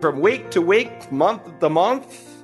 From 0.00 0.20
week 0.20 0.50
to 0.52 0.62
week, 0.62 1.12
month 1.12 1.60
to 1.60 1.68
month, 1.68 2.42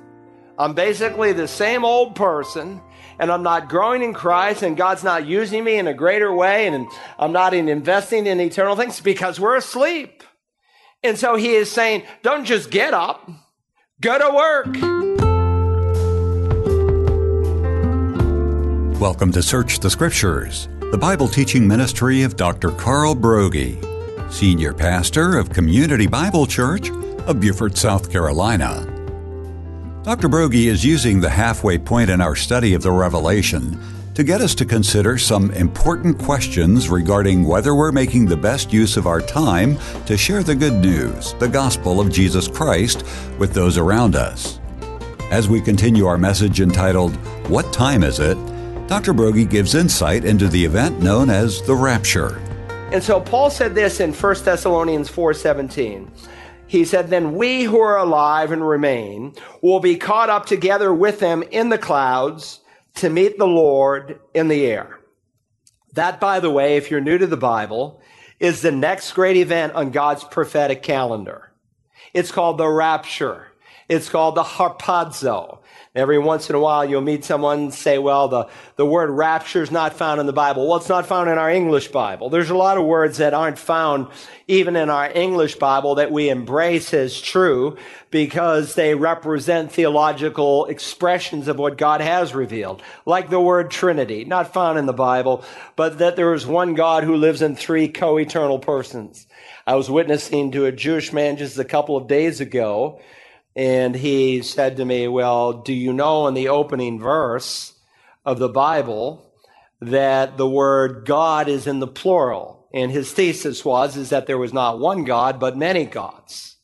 I'm 0.59 0.75
basically 0.75 1.33
the 1.33 1.47
same 1.47 1.83
old 1.83 2.13
person 2.13 2.79
and 3.17 3.31
I'm 3.31 3.41
not 3.41 3.67
growing 3.67 4.03
in 4.03 4.13
Christ 4.13 4.61
and 4.61 4.77
God's 4.77 5.03
not 5.03 5.25
using 5.25 5.63
me 5.63 5.79
in 5.79 5.87
a 5.87 5.93
greater 5.95 6.31
way 6.31 6.67
and 6.67 6.87
I'm 7.17 7.31
not 7.31 7.55
investing 7.55 8.27
in 8.27 8.39
eternal 8.39 8.75
things 8.75 9.01
because 9.01 9.39
we're 9.39 9.55
asleep. 9.55 10.23
And 11.01 11.17
so 11.17 11.35
he 11.35 11.55
is 11.55 11.71
saying, 11.71 12.03
don't 12.21 12.45
just 12.45 12.69
get 12.69 12.93
up, 12.93 13.27
go 14.01 14.19
to 14.19 14.35
work. 14.35 14.67
Welcome 19.01 19.31
to 19.31 19.41
Search 19.41 19.79
the 19.79 19.89
Scriptures, 19.89 20.67
the 20.91 20.97
Bible 20.99 21.27
teaching 21.27 21.67
ministry 21.67 22.21
of 22.21 22.35
Dr. 22.35 22.69
Carl 22.69 23.15
Broggi, 23.15 23.83
Senior 24.31 24.75
Pastor 24.75 25.39
of 25.39 25.49
Community 25.49 26.05
Bible 26.05 26.45
Church 26.45 26.91
of 27.27 27.39
Beaufort, 27.39 27.77
South 27.77 28.11
Carolina. 28.11 28.85
Dr. 30.03 30.29
Broggi 30.29 30.67
is 30.67 30.85
using 30.85 31.19
the 31.19 31.29
halfway 31.29 31.77
point 31.77 32.09
in 32.09 32.21
our 32.21 32.35
study 32.35 32.73
of 32.73 32.81
the 32.81 32.91
Revelation 32.91 33.77
to 34.15 34.23
get 34.23 34.39
us 34.41 34.55
to 34.55 34.65
consider 34.65 35.17
some 35.17 35.51
important 35.51 36.17
questions 36.17 36.89
regarding 36.89 37.43
whether 37.43 37.75
we're 37.75 37.91
making 37.91 38.25
the 38.25 38.37
best 38.37 38.71
use 38.71 38.97
of 38.97 39.05
our 39.05 39.21
time 39.21 39.77
to 40.05 40.17
share 40.17 40.41
the 40.41 40.55
good 40.55 40.73
news, 40.73 41.33
the 41.33 41.47
gospel 41.47 41.99
of 41.99 42.11
Jesus 42.11 42.47
Christ, 42.47 43.03
with 43.37 43.53
those 43.53 43.77
around 43.77 44.15
us. 44.15 44.59
As 45.29 45.49
we 45.49 45.59
continue 45.59 46.05
our 46.05 46.17
message 46.17 46.61
entitled, 46.61 47.13
What 47.49 47.71
Time 47.73 48.01
Is 48.01 48.19
It? 48.19 48.37
Dr. 48.87 49.13
Broggi 49.13 49.47
gives 49.47 49.75
insight 49.75 50.23
into 50.23 50.47
the 50.47 50.63
event 50.63 51.01
known 51.01 51.29
as 51.29 51.61
the 51.63 51.75
Rapture. 51.75 52.41
And 52.93 53.03
so 53.03 53.19
Paul 53.19 53.49
said 53.49 53.75
this 53.75 53.99
in 53.99 54.13
1 54.13 54.45
Thessalonians 54.45 55.09
4:17 55.09 56.07
he 56.67 56.85
said, 56.85 57.09
Then 57.09 57.35
we 57.35 57.63
who 57.63 57.79
are 57.79 57.97
alive 57.97 58.51
and 58.51 58.67
remain 58.67 59.33
will 59.61 59.79
be 59.79 59.97
caught 59.97 60.29
up 60.29 60.45
together 60.45 60.93
with 60.93 61.19
them 61.19 61.43
in 61.43 61.69
the 61.69 61.77
clouds 61.77 62.59
to 62.95 63.09
meet 63.09 63.37
the 63.37 63.47
Lord 63.47 64.19
in 64.33 64.47
the 64.47 64.65
air. 64.65 64.99
That, 65.93 66.19
by 66.19 66.39
the 66.39 66.51
way, 66.51 66.77
if 66.77 66.91
you're 66.91 67.01
new 67.01 67.17
to 67.17 67.27
the 67.27 67.37
Bible, 67.37 68.01
is 68.39 68.61
the 68.61 68.71
next 68.71 69.13
great 69.13 69.37
event 69.37 69.73
on 69.73 69.91
God's 69.91 70.23
prophetic 70.23 70.83
calendar. 70.83 71.51
It's 72.13 72.31
called 72.31 72.57
the 72.57 72.67
rapture. 72.67 73.47
It's 73.89 74.09
called 74.09 74.35
the 74.35 74.43
harpazo. 74.43 75.59
Every 75.97 76.19
once 76.19 76.47
in 76.47 76.55
a 76.55 76.59
while, 76.59 76.85
you'll 76.87 77.01
meet 77.01 77.25
someone 77.25 77.71
say, 77.71 77.97
well, 77.97 78.27
the, 78.27 78.47
the 78.75 78.85
word 78.85 79.09
rapture 79.09 79.63
is 79.63 79.71
not 79.71 79.95
found 79.95 80.19
in 80.19 80.27
the 80.27 80.31
Bible. 80.31 80.67
Well, 80.67 80.77
it's 80.77 80.87
not 80.87 81.07
found 81.07 81.27
in 81.27 81.39
our 81.39 81.49
English 81.49 81.87
Bible. 81.87 82.29
There's 82.29 82.51
a 82.51 82.55
lot 82.55 82.77
of 82.77 82.85
words 82.85 83.17
that 83.17 83.33
aren't 83.33 83.57
found 83.57 84.09
even 84.47 84.75
in 84.75 84.91
our 84.91 85.09
English 85.11 85.55
Bible 85.55 85.95
that 85.95 86.11
we 86.11 86.29
embrace 86.29 86.93
as 86.93 87.19
true 87.19 87.77
because 88.11 88.75
they 88.75 88.93
represent 88.93 89.71
theological 89.71 90.67
expressions 90.67 91.47
of 91.47 91.57
what 91.57 91.79
God 91.79 92.01
has 92.01 92.35
revealed. 92.35 92.83
Like 93.07 93.31
the 93.31 93.41
word 93.41 93.71
Trinity, 93.71 94.23
not 94.23 94.53
found 94.53 94.77
in 94.77 94.85
the 94.85 94.93
Bible, 94.93 95.43
but 95.75 95.97
that 95.97 96.15
there 96.15 96.31
is 96.35 96.45
one 96.45 96.75
God 96.75 97.05
who 97.05 97.15
lives 97.15 97.41
in 97.41 97.55
three 97.55 97.87
co-eternal 97.87 98.59
persons. 98.59 99.25
I 99.65 99.73
was 99.73 99.89
witnessing 99.89 100.51
to 100.51 100.65
a 100.65 100.71
Jewish 100.71 101.11
man 101.11 101.37
just 101.37 101.57
a 101.57 101.65
couple 101.65 101.97
of 101.97 102.07
days 102.07 102.39
ago 102.39 103.01
and 103.57 103.95
he 103.95 104.43
said 104.43 104.77
to 104.77 104.85
me, 104.85 105.07
Well, 105.07 105.51
do 105.51 105.73
you 105.73 105.91
know 105.91 106.27
in 106.27 106.35
the 106.35 106.49
opening 106.49 106.99
verse 106.99 107.73
of 108.23 108.37
the 108.37 108.49
Bible 108.49 109.33
that 109.81 110.37
the 110.37 110.47
word 110.47 111.07
God 111.07 111.47
is 111.49 111.65
in 111.65 111.79
the 111.79 111.87
plural? 111.87 112.69
And 112.71 112.91
his 112.91 113.11
thesis 113.11 113.65
was 113.65 113.97
is 113.97 114.11
that 114.11 114.27
there 114.27 114.37
was 114.37 114.53
not 114.53 114.79
one 114.79 115.05
God, 115.05 115.39
but 115.39 115.57
many 115.57 115.85
gods. 115.85 116.57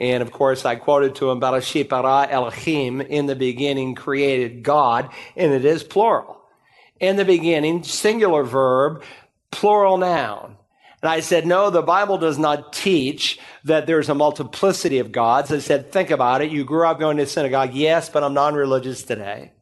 And 0.00 0.22
of 0.22 0.32
course, 0.32 0.64
I 0.64 0.76
quoted 0.76 1.16
to 1.16 1.30
him, 1.30 1.38
Barashit 1.38 1.90
bara 1.90 2.26
Elohim, 2.30 3.02
in 3.02 3.26
the 3.26 3.36
beginning 3.36 3.94
created 3.94 4.62
God, 4.62 5.10
and 5.36 5.52
it 5.52 5.66
is 5.66 5.84
plural. 5.84 6.40
In 6.98 7.16
the 7.16 7.26
beginning, 7.26 7.82
singular 7.82 8.42
verb, 8.42 9.02
plural 9.50 9.98
noun. 9.98 10.56
And 11.02 11.10
I 11.10 11.20
said, 11.20 11.46
no, 11.46 11.70
the 11.70 11.82
Bible 11.82 12.18
does 12.18 12.38
not 12.38 12.72
teach 12.72 13.38
that 13.64 13.86
there's 13.86 14.08
a 14.08 14.14
multiplicity 14.14 14.98
of 14.98 15.12
gods. 15.12 15.50
I 15.50 15.58
said, 15.58 15.90
think 15.92 16.10
about 16.10 16.42
it. 16.42 16.50
You 16.50 16.64
grew 16.64 16.86
up 16.86 16.98
going 16.98 17.16
to 17.16 17.26
synagogue. 17.26 17.72
Yes, 17.72 18.10
but 18.10 18.22
I'm 18.22 18.34
non-religious 18.34 19.02
today. 19.02 19.52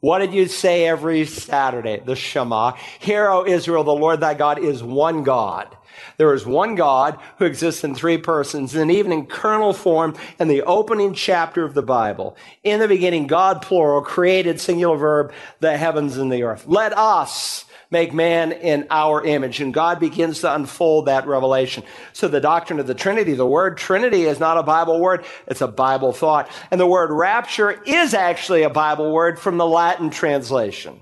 What 0.00 0.18
did 0.18 0.34
you 0.34 0.48
say 0.48 0.86
every 0.86 1.24
Saturday? 1.24 2.02
The 2.04 2.16
Shema. 2.16 2.72
Hear, 2.98 3.30
O 3.30 3.46
Israel, 3.46 3.84
the 3.84 3.94
Lord 3.94 4.20
thy 4.20 4.34
God 4.34 4.58
is 4.58 4.82
one 4.82 5.22
God. 5.22 5.74
There 6.16 6.32
is 6.34 6.46
one 6.46 6.74
God 6.74 7.18
who 7.38 7.44
exists 7.44 7.84
in 7.84 7.94
three 7.94 8.18
persons, 8.18 8.74
and 8.74 8.90
even 8.90 9.12
in 9.12 9.26
kernel 9.26 9.72
form 9.72 10.14
in 10.38 10.48
the 10.48 10.62
opening 10.62 11.14
chapter 11.14 11.64
of 11.64 11.74
the 11.74 11.82
Bible. 11.82 12.36
In 12.62 12.80
the 12.80 12.88
beginning, 12.88 13.26
God, 13.26 13.62
plural, 13.62 14.02
created 14.02 14.60
singular 14.60 14.96
verb, 14.96 15.32
the 15.60 15.76
heavens 15.76 16.16
and 16.16 16.32
the 16.32 16.42
earth. 16.44 16.66
Let 16.66 16.96
us 16.96 17.64
make 17.90 18.12
man 18.12 18.52
in 18.52 18.86
our 18.90 19.24
image. 19.24 19.60
And 19.60 19.72
God 19.72 20.00
begins 20.00 20.40
to 20.40 20.52
unfold 20.52 21.06
that 21.06 21.26
revelation. 21.26 21.84
So 22.12 22.28
the 22.28 22.40
doctrine 22.40 22.80
of 22.80 22.86
the 22.86 22.94
Trinity, 22.94 23.34
the 23.34 23.46
word 23.46 23.78
Trinity 23.78 24.24
is 24.24 24.40
not 24.40 24.58
a 24.58 24.62
Bible 24.62 25.00
word, 25.00 25.24
it's 25.46 25.60
a 25.60 25.68
Bible 25.68 26.12
thought. 26.12 26.50
And 26.70 26.80
the 26.80 26.86
word 26.86 27.10
rapture 27.12 27.70
is 27.70 28.12
actually 28.12 28.62
a 28.62 28.70
Bible 28.70 29.12
word 29.12 29.38
from 29.38 29.58
the 29.58 29.66
Latin 29.66 30.10
translation 30.10 31.00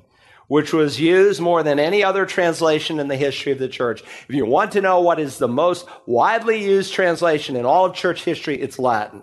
which 0.52 0.74
was 0.74 1.00
used 1.00 1.40
more 1.40 1.62
than 1.62 1.78
any 1.78 2.04
other 2.04 2.26
translation 2.26 3.00
in 3.00 3.08
the 3.08 3.16
history 3.16 3.52
of 3.52 3.58
the 3.58 3.66
church. 3.66 4.02
If 4.28 4.34
you 4.34 4.44
want 4.44 4.72
to 4.72 4.82
know 4.82 5.00
what 5.00 5.18
is 5.18 5.38
the 5.38 5.48
most 5.48 5.86
widely 6.04 6.62
used 6.62 6.92
translation 6.92 7.56
in 7.56 7.64
all 7.64 7.86
of 7.86 7.94
church 7.94 8.22
history, 8.22 8.60
it's 8.60 8.78
Latin. 8.78 9.22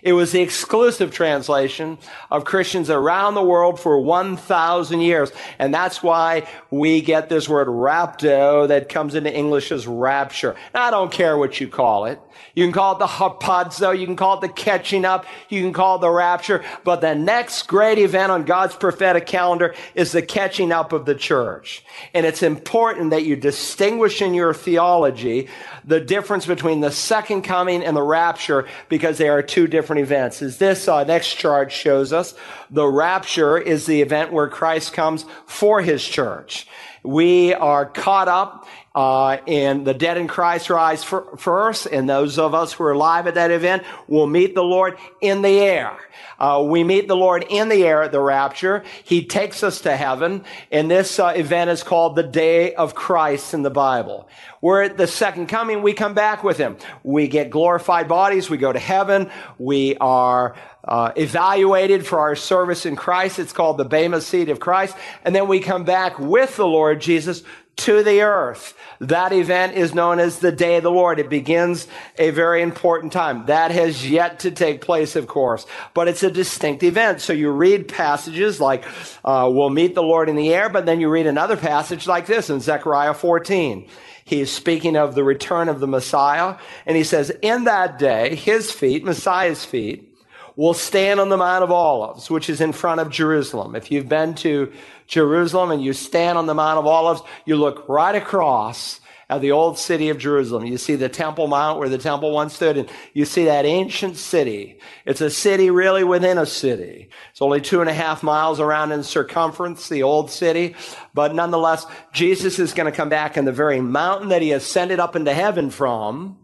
It 0.00 0.12
was 0.12 0.30
the 0.30 0.40
exclusive 0.40 1.10
translation 1.10 1.98
of 2.30 2.44
Christians 2.44 2.88
around 2.88 3.34
the 3.34 3.42
world 3.42 3.80
for 3.80 3.98
1,000 3.98 5.00
years. 5.00 5.32
And 5.58 5.74
that's 5.74 6.04
why 6.04 6.48
we 6.70 7.00
get 7.00 7.28
this 7.28 7.48
word 7.48 7.66
rapto 7.66 8.68
that 8.68 8.88
comes 8.88 9.16
into 9.16 9.34
English 9.34 9.72
as 9.72 9.88
rapture. 9.88 10.54
Now, 10.72 10.84
I 10.84 10.92
don't 10.92 11.10
care 11.10 11.36
what 11.36 11.60
you 11.60 11.66
call 11.66 12.04
it. 12.04 12.20
You 12.54 12.64
can 12.64 12.72
call 12.72 12.94
it 12.94 12.98
the 12.98 13.06
harpazo. 13.06 13.98
You 13.98 14.06
can 14.06 14.16
call 14.16 14.38
it 14.38 14.40
the 14.40 14.48
catching 14.48 15.04
up. 15.04 15.26
You 15.48 15.62
can 15.62 15.72
call 15.72 15.96
it 15.96 16.00
the 16.00 16.10
rapture. 16.10 16.64
But 16.84 17.00
the 17.00 17.14
next 17.14 17.66
great 17.68 17.98
event 17.98 18.32
on 18.32 18.44
God's 18.44 18.74
prophetic 18.74 19.26
calendar 19.26 19.74
is 19.94 20.12
the 20.12 20.22
catching 20.22 20.72
up 20.72 20.92
of 20.92 21.06
the 21.06 21.14
church. 21.14 21.84
And 22.12 22.26
it's 22.26 22.42
important 22.42 23.10
that 23.10 23.24
you 23.24 23.36
distinguish 23.36 24.20
in 24.20 24.34
your 24.34 24.54
theology 24.54 25.48
the 25.84 26.00
difference 26.00 26.46
between 26.46 26.80
the 26.80 26.90
second 26.90 27.42
coming 27.42 27.82
and 27.82 27.96
the 27.96 28.02
rapture 28.02 28.66
because 28.88 29.18
they 29.18 29.28
are 29.28 29.42
two 29.42 29.66
different 29.66 30.02
events. 30.02 30.42
As 30.42 30.58
this 30.58 30.88
uh, 30.88 31.04
next 31.04 31.34
chart 31.34 31.72
shows 31.72 32.12
us, 32.12 32.34
the 32.70 32.86
rapture 32.86 33.58
is 33.58 33.86
the 33.86 34.02
event 34.02 34.32
where 34.32 34.48
Christ 34.48 34.92
comes 34.92 35.24
for 35.46 35.82
his 35.82 36.06
church. 36.06 36.66
We 37.02 37.54
are 37.54 37.86
caught 37.86 38.28
up 38.28 38.66
uh, 38.94 39.38
and 39.46 39.86
the 39.86 39.94
dead 39.94 40.18
in 40.18 40.26
Christ 40.26 40.68
rise 40.68 41.04
for, 41.04 41.36
first, 41.36 41.86
and 41.86 42.08
those 42.08 42.38
of 42.38 42.54
us 42.54 42.72
who 42.72 42.84
are 42.84 42.92
alive 42.92 43.28
at 43.28 43.34
that 43.34 43.52
event 43.52 43.84
will 44.08 44.26
meet 44.26 44.54
the 44.54 44.64
Lord 44.64 44.98
in 45.20 45.42
the 45.42 45.60
air. 45.60 45.96
Uh, 46.40 46.64
we 46.66 46.82
meet 46.82 47.06
the 47.06 47.16
Lord 47.16 47.44
in 47.48 47.68
the 47.68 47.84
air 47.84 48.02
at 48.02 48.10
the 48.10 48.20
rapture. 48.20 48.82
He 49.04 49.24
takes 49.24 49.62
us 49.62 49.82
to 49.82 49.96
heaven, 49.96 50.44
and 50.72 50.90
this 50.90 51.20
uh, 51.20 51.32
event 51.36 51.70
is 51.70 51.84
called 51.84 52.16
the 52.16 52.24
Day 52.24 52.74
of 52.74 52.94
Christ 52.94 53.54
in 53.54 53.62
the 53.62 53.70
Bible. 53.70 54.28
We're 54.62 54.82
at 54.82 54.98
the 54.98 55.06
second 55.06 55.46
coming. 55.46 55.82
We 55.82 55.94
come 55.94 56.12
back 56.12 56.44
with 56.44 56.58
Him. 56.58 56.76
We 57.02 57.28
get 57.28 57.50
glorified 57.50 58.08
bodies. 58.08 58.50
We 58.50 58.58
go 58.58 58.72
to 58.72 58.78
heaven. 58.78 59.30
We 59.58 59.96
are 59.96 60.54
uh, 60.84 61.12
evaluated 61.16 62.06
for 62.06 62.20
our 62.20 62.36
service 62.36 62.84
in 62.84 62.96
Christ. 62.96 63.38
It's 63.38 63.52
called 63.52 63.78
the 63.78 63.84
Bema 63.84 64.20
seat 64.20 64.50
of 64.50 64.60
Christ. 64.60 64.96
And 65.24 65.34
then 65.34 65.48
we 65.48 65.60
come 65.60 65.84
back 65.84 66.18
with 66.18 66.56
the 66.56 66.66
Lord 66.66 67.00
Jesus 67.00 67.42
to 67.80 68.02
the 68.02 68.22
earth. 68.22 68.74
That 69.00 69.32
event 69.32 69.74
is 69.74 69.94
known 69.94 70.18
as 70.18 70.38
the 70.38 70.52
day 70.52 70.76
of 70.76 70.82
the 70.82 70.90
Lord. 70.90 71.18
It 71.18 71.30
begins 71.30 71.86
a 72.18 72.30
very 72.30 72.62
important 72.62 73.12
time. 73.12 73.46
That 73.46 73.70
has 73.70 74.08
yet 74.08 74.40
to 74.40 74.50
take 74.50 74.80
place, 74.82 75.16
of 75.16 75.26
course, 75.26 75.66
but 75.94 76.06
it's 76.08 76.22
a 76.22 76.30
distinct 76.30 76.82
event. 76.82 77.20
So 77.20 77.32
you 77.32 77.50
read 77.50 77.88
passages 77.88 78.60
like, 78.60 78.84
uh, 79.24 79.48
we'll 79.50 79.70
meet 79.70 79.94
the 79.94 80.02
Lord 80.02 80.28
in 80.28 80.36
the 80.36 80.52
air, 80.52 80.68
but 80.68 80.84
then 80.84 81.00
you 81.00 81.08
read 81.08 81.26
another 81.26 81.56
passage 81.56 82.06
like 82.06 82.26
this 82.26 82.50
in 82.50 82.60
Zechariah 82.60 83.14
14. 83.14 83.88
He's 84.24 84.52
speaking 84.52 84.96
of 84.96 85.14
the 85.14 85.24
return 85.24 85.68
of 85.68 85.80
the 85.80 85.88
Messiah, 85.88 86.56
and 86.86 86.96
he 86.96 87.04
says, 87.04 87.30
in 87.42 87.64
that 87.64 87.98
day, 87.98 88.34
his 88.34 88.70
feet, 88.70 89.02
Messiah's 89.02 89.64
feet, 89.64 90.09
will 90.56 90.74
stand 90.74 91.20
on 91.20 91.28
the 91.28 91.36
Mount 91.36 91.64
of 91.64 91.70
Olives, 91.70 92.30
which 92.30 92.50
is 92.50 92.60
in 92.60 92.72
front 92.72 93.00
of 93.00 93.10
Jerusalem. 93.10 93.74
If 93.74 93.90
you've 93.90 94.08
been 94.08 94.34
to 94.36 94.72
Jerusalem 95.06 95.70
and 95.70 95.82
you 95.82 95.92
stand 95.92 96.38
on 96.38 96.46
the 96.46 96.54
Mount 96.54 96.78
of 96.78 96.86
Olives, 96.86 97.22
you 97.44 97.56
look 97.56 97.88
right 97.88 98.14
across 98.14 99.00
at 99.30 99.40
the 99.40 99.52
old 99.52 99.78
city 99.78 100.08
of 100.08 100.18
Jerusalem. 100.18 100.66
You 100.66 100.76
see 100.76 100.96
the 100.96 101.08
Temple 101.08 101.46
Mount 101.46 101.78
where 101.78 101.88
the 101.88 101.98
temple 101.98 102.32
once 102.32 102.54
stood, 102.54 102.76
and 102.76 102.90
you 103.14 103.24
see 103.24 103.44
that 103.44 103.64
ancient 103.64 104.16
city. 104.16 104.80
It's 105.06 105.20
a 105.20 105.30
city 105.30 105.70
really 105.70 106.02
within 106.02 106.36
a 106.36 106.44
city. 106.44 107.10
It's 107.30 107.40
only 107.40 107.60
two 107.60 107.80
and 107.80 107.88
a 107.88 107.94
half 107.94 108.24
miles 108.24 108.58
around 108.58 108.90
in 108.90 109.04
circumference, 109.04 109.88
the 109.88 110.02
old 110.02 110.32
city. 110.32 110.74
But 111.14 111.32
nonetheless, 111.32 111.86
Jesus 112.12 112.58
is 112.58 112.72
going 112.72 112.90
to 112.90 112.96
come 112.96 113.08
back 113.08 113.36
in 113.36 113.44
the 113.44 113.52
very 113.52 113.80
mountain 113.80 114.30
that 114.30 114.42
he 114.42 114.50
ascended 114.50 114.98
up 114.98 115.14
into 115.14 115.32
heaven 115.32 115.70
from. 115.70 116.39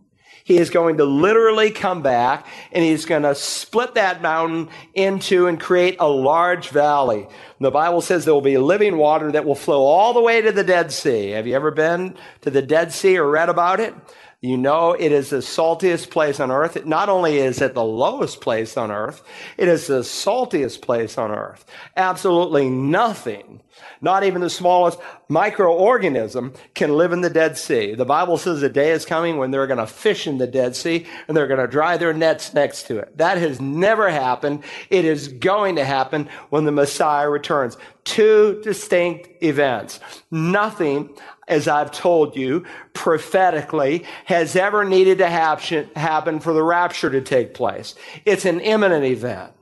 He 0.46 0.58
is 0.58 0.70
going 0.70 0.98
to 0.98 1.04
literally 1.04 1.72
come 1.72 2.02
back 2.02 2.46
and 2.70 2.84
he's 2.84 3.04
going 3.04 3.24
to 3.24 3.34
split 3.34 3.94
that 3.94 4.22
mountain 4.22 4.68
into 4.94 5.48
and 5.48 5.58
create 5.58 5.96
a 5.98 6.06
large 6.06 6.68
valley. 6.68 7.26
The 7.58 7.72
Bible 7.72 8.00
says 8.00 8.24
there 8.24 8.32
will 8.32 8.40
be 8.40 8.56
living 8.56 8.96
water 8.96 9.32
that 9.32 9.44
will 9.44 9.56
flow 9.56 9.82
all 9.82 10.12
the 10.12 10.20
way 10.20 10.40
to 10.40 10.52
the 10.52 10.62
Dead 10.62 10.92
Sea. 10.92 11.30
Have 11.30 11.48
you 11.48 11.56
ever 11.56 11.72
been 11.72 12.16
to 12.42 12.50
the 12.50 12.62
Dead 12.62 12.92
Sea 12.92 13.18
or 13.18 13.28
read 13.28 13.48
about 13.48 13.80
it? 13.80 13.92
You 14.42 14.58
know, 14.58 14.92
it 14.92 15.12
is 15.12 15.30
the 15.30 15.38
saltiest 15.38 16.10
place 16.10 16.40
on 16.40 16.50
earth. 16.50 16.84
Not 16.84 17.08
only 17.08 17.38
is 17.38 17.62
it 17.62 17.72
the 17.72 17.82
lowest 17.82 18.42
place 18.42 18.76
on 18.76 18.90
earth, 18.90 19.22
it 19.56 19.66
is 19.66 19.86
the 19.86 20.00
saltiest 20.00 20.82
place 20.82 21.16
on 21.16 21.30
earth. 21.30 21.64
Absolutely 21.96 22.68
nothing, 22.68 23.62
not 24.02 24.24
even 24.24 24.42
the 24.42 24.50
smallest 24.50 24.98
microorganism 25.30 26.54
can 26.74 26.96
live 26.96 27.12
in 27.12 27.22
the 27.22 27.30
Dead 27.30 27.56
Sea. 27.56 27.94
The 27.94 28.04
Bible 28.04 28.36
says 28.36 28.62
a 28.62 28.68
day 28.68 28.90
is 28.90 29.06
coming 29.06 29.38
when 29.38 29.50
they're 29.50 29.66
going 29.66 29.78
to 29.78 29.86
fish 29.86 30.26
in 30.26 30.36
the 30.36 30.46
Dead 30.46 30.76
Sea 30.76 31.06
and 31.26 31.36
they're 31.36 31.48
going 31.48 31.58
to 31.58 31.66
dry 31.66 31.96
their 31.96 32.12
nets 32.12 32.52
next 32.52 32.84
to 32.88 32.98
it. 32.98 33.16
That 33.16 33.38
has 33.38 33.58
never 33.58 34.10
happened. 34.10 34.64
It 34.90 35.06
is 35.06 35.28
going 35.28 35.76
to 35.76 35.84
happen 35.84 36.28
when 36.50 36.66
the 36.66 36.72
Messiah 36.72 37.28
returns. 37.30 37.78
Two 38.04 38.60
distinct 38.62 39.42
events. 39.42 39.98
Nothing 40.30 41.16
as 41.48 41.68
I've 41.68 41.92
told 41.92 42.36
you, 42.36 42.64
prophetically, 42.92 44.04
has 44.24 44.56
ever 44.56 44.84
needed 44.84 45.18
to 45.18 45.28
happen 45.28 46.40
for 46.40 46.52
the 46.52 46.62
rapture 46.62 47.10
to 47.10 47.20
take 47.20 47.54
place. 47.54 47.94
It's 48.24 48.44
an 48.44 48.60
imminent 48.60 49.04
event. 49.04 49.52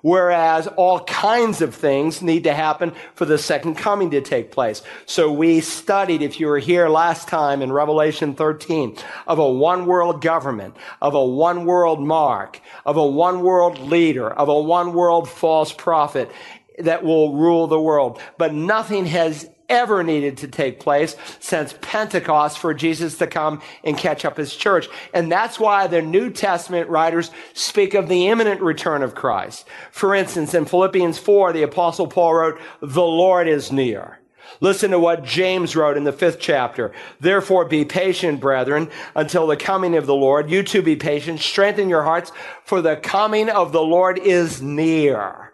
Whereas 0.00 0.68
all 0.68 1.00
kinds 1.00 1.60
of 1.60 1.74
things 1.74 2.22
need 2.22 2.44
to 2.44 2.54
happen 2.54 2.92
for 3.14 3.24
the 3.24 3.36
second 3.36 3.74
coming 3.74 4.12
to 4.12 4.20
take 4.20 4.52
place. 4.52 4.80
So 5.06 5.32
we 5.32 5.60
studied, 5.60 6.22
if 6.22 6.38
you 6.38 6.46
were 6.46 6.60
here 6.60 6.88
last 6.88 7.26
time 7.26 7.62
in 7.62 7.72
Revelation 7.72 8.34
13, 8.34 8.96
of 9.26 9.40
a 9.40 9.50
one 9.50 9.86
world 9.86 10.22
government, 10.22 10.76
of 11.02 11.14
a 11.14 11.24
one 11.24 11.64
world 11.64 12.00
mark, 12.00 12.60
of 12.86 12.96
a 12.96 13.06
one 13.06 13.40
world 13.40 13.80
leader, 13.80 14.30
of 14.30 14.48
a 14.48 14.60
one 14.60 14.92
world 14.92 15.28
false 15.28 15.72
prophet 15.72 16.30
that 16.78 17.02
will 17.02 17.34
rule 17.34 17.66
the 17.66 17.80
world. 17.80 18.20
But 18.38 18.54
nothing 18.54 19.06
has 19.06 19.50
ever 19.68 20.02
needed 20.02 20.38
to 20.38 20.48
take 20.48 20.80
place 20.80 21.16
since 21.40 21.74
Pentecost 21.80 22.58
for 22.58 22.74
Jesus 22.74 23.18
to 23.18 23.26
come 23.26 23.60
and 23.84 23.96
catch 23.96 24.24
up 24.24 24.36
his 24.36 24.54
church. 24.54 24.88
And 25.12 25.30
that's 25.30 25.60
why 25.60 25.86
the 25.86 26.02
New 26.02 26.30
Testament 26.30 26.88
writers 26.88 27.30
speak 27.52 27.94
of 27.94 28.08
the 28.08 28.28
imminent 28.28 28.60
return 28.60 29.02
of 29.02 29.14
Christ. 29.14 29.66
For 29.90 30.14
instance, 30.14 30.54
in 30.54 30.64
Philippians 30.64 31.18
4, 31.18 31.52
the 31.52 31.62
apostle 31.62 32.06
Paul 32.06 32.34
wrote, 32.34 32.60
the 32.80 33.02
Lord 33.02 33.48
is 33.48 33.70
near. 33.72 34.18
Listen 34.60 34.90
to 34.90 34.98
what 34.98 35.24
James 35.24 35.76
wrote 35.76 35.96
in 35.96 36.04
the 36.04 36.12
fifth 36.12 36.40
chapter. 36.40 36.92
Therefore 37.20 37.64
be 37.64 37.84
patient, 37.84 38.40
brethren, 38.40 38.90
until 39.14 39.46
the 39.46 39.56
coming 39.56 39.94
of 39.94 40.06
the 40.06 40.14
Lord. 40.14 40.50
You 40.50 40.62
too 40.62 40.82
be 40.82 40.96
patient. 40.96 41.40
Strengthen 41.40 41.88
your 41.88 42.02
hearts, 42.02 42.32
for 42.64 42.80
the 42.80 42.96
coming 42.96 43.50
of 43.50 43.72
the 43.72 43.82
Lord 43.82 44.18
is 44.18 44.60
near. 44.60 45.47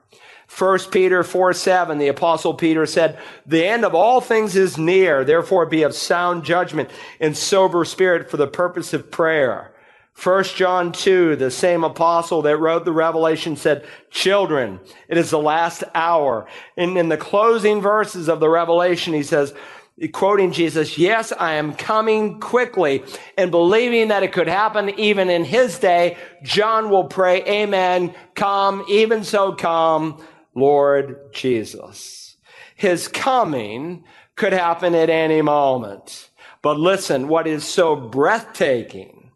1 0.57 0.79
Peter 0.93 1.25
4 1.25 1.53
7, 1.53 1.99
the 1.99 2.09
apostle 2.09 2.55
Peter 2.55 2.87
said, 2.87 3.19
The 3.45 3.67
end 3.67 3.85
of 3.85 3.95
all 3.95 4.21
things 4.21 4.55
is 4.55 4.79
near, 4.79 5.25
therefore 5.25 5.67
be 5.67 5.83
of 5.83 5.95
sound 5.95 6.45
judgment 6.45 6.91
and 7.19 7.37
sober 7.37 7.85
spirit 7.85 8.31
for 8.31 8.37
the 8.37 8.47
purpose 8.47 8.93
of 8.93 9.11
prayer. 9.11 9.73
1 10.23 10.45
John 10.45 10.93
2, 10.93 11.35
the 11.35 11.51
same 11.51 11.83
apostle 11.83 12.43
that 12.43 12.59
wrote 12.59 12.85
the 12.85 12.93
Revelation 12.93 13.57
said, 13.57 13.85
Children, 14.11 14.79
it 15.09 15.19
is 15.19 15.31
the 15.31 15.41
last 15.41 15.83
hour. 15.93 16.47
And 16.77 16.97
in 16.97 17.09
the 17.09 17.17
closing 17.17 17.81
verses 17.81 18.29
of 18.29 18.39
the 18.39 18.49
Revelation, 18.49 19.13
he 19.13 19.25
says, 19.25 19.53
quoting 20.13 20.53
Jesus, 20.53 20.97
Yes, 20.99 21.33
I 21.33 21.55
am 21.55 21.75
coming 21.75 22.39
quickly. 22.39 23.03
And 23.37 23.51
believing 23.51 24.09
that 24.09 24.23
it 24.23 24.33
could 24.33 24.47
happen 24.47 24.91
even 25.01 25.31
in 25.31 25.45
his 25.45 25.81
day, 25.81 26.17
John 26.45 26.91
will 26.91 27.05
pray, 27.05 27.43
Amen, 27.43 28.15
come, 28.37 28.85
even 28.89 29.25
so 29.25 29.53
come. 29.53 30.23
Lord 30.55 31.33
Jesus. 31.33 32.37
His 32.77 33.09
coming 33.09 34.05
could 34.37 34.53
happen 34.53 34.95
at 34.95 35.11
any 35.11 35.43
moment. 35.43 36.31
But 36.63 36.79
listen, 36.79 37.29
what 37.29 37.47
is 37.47 37.65
so 37.65 37.95
breathtaking 37.95 39.31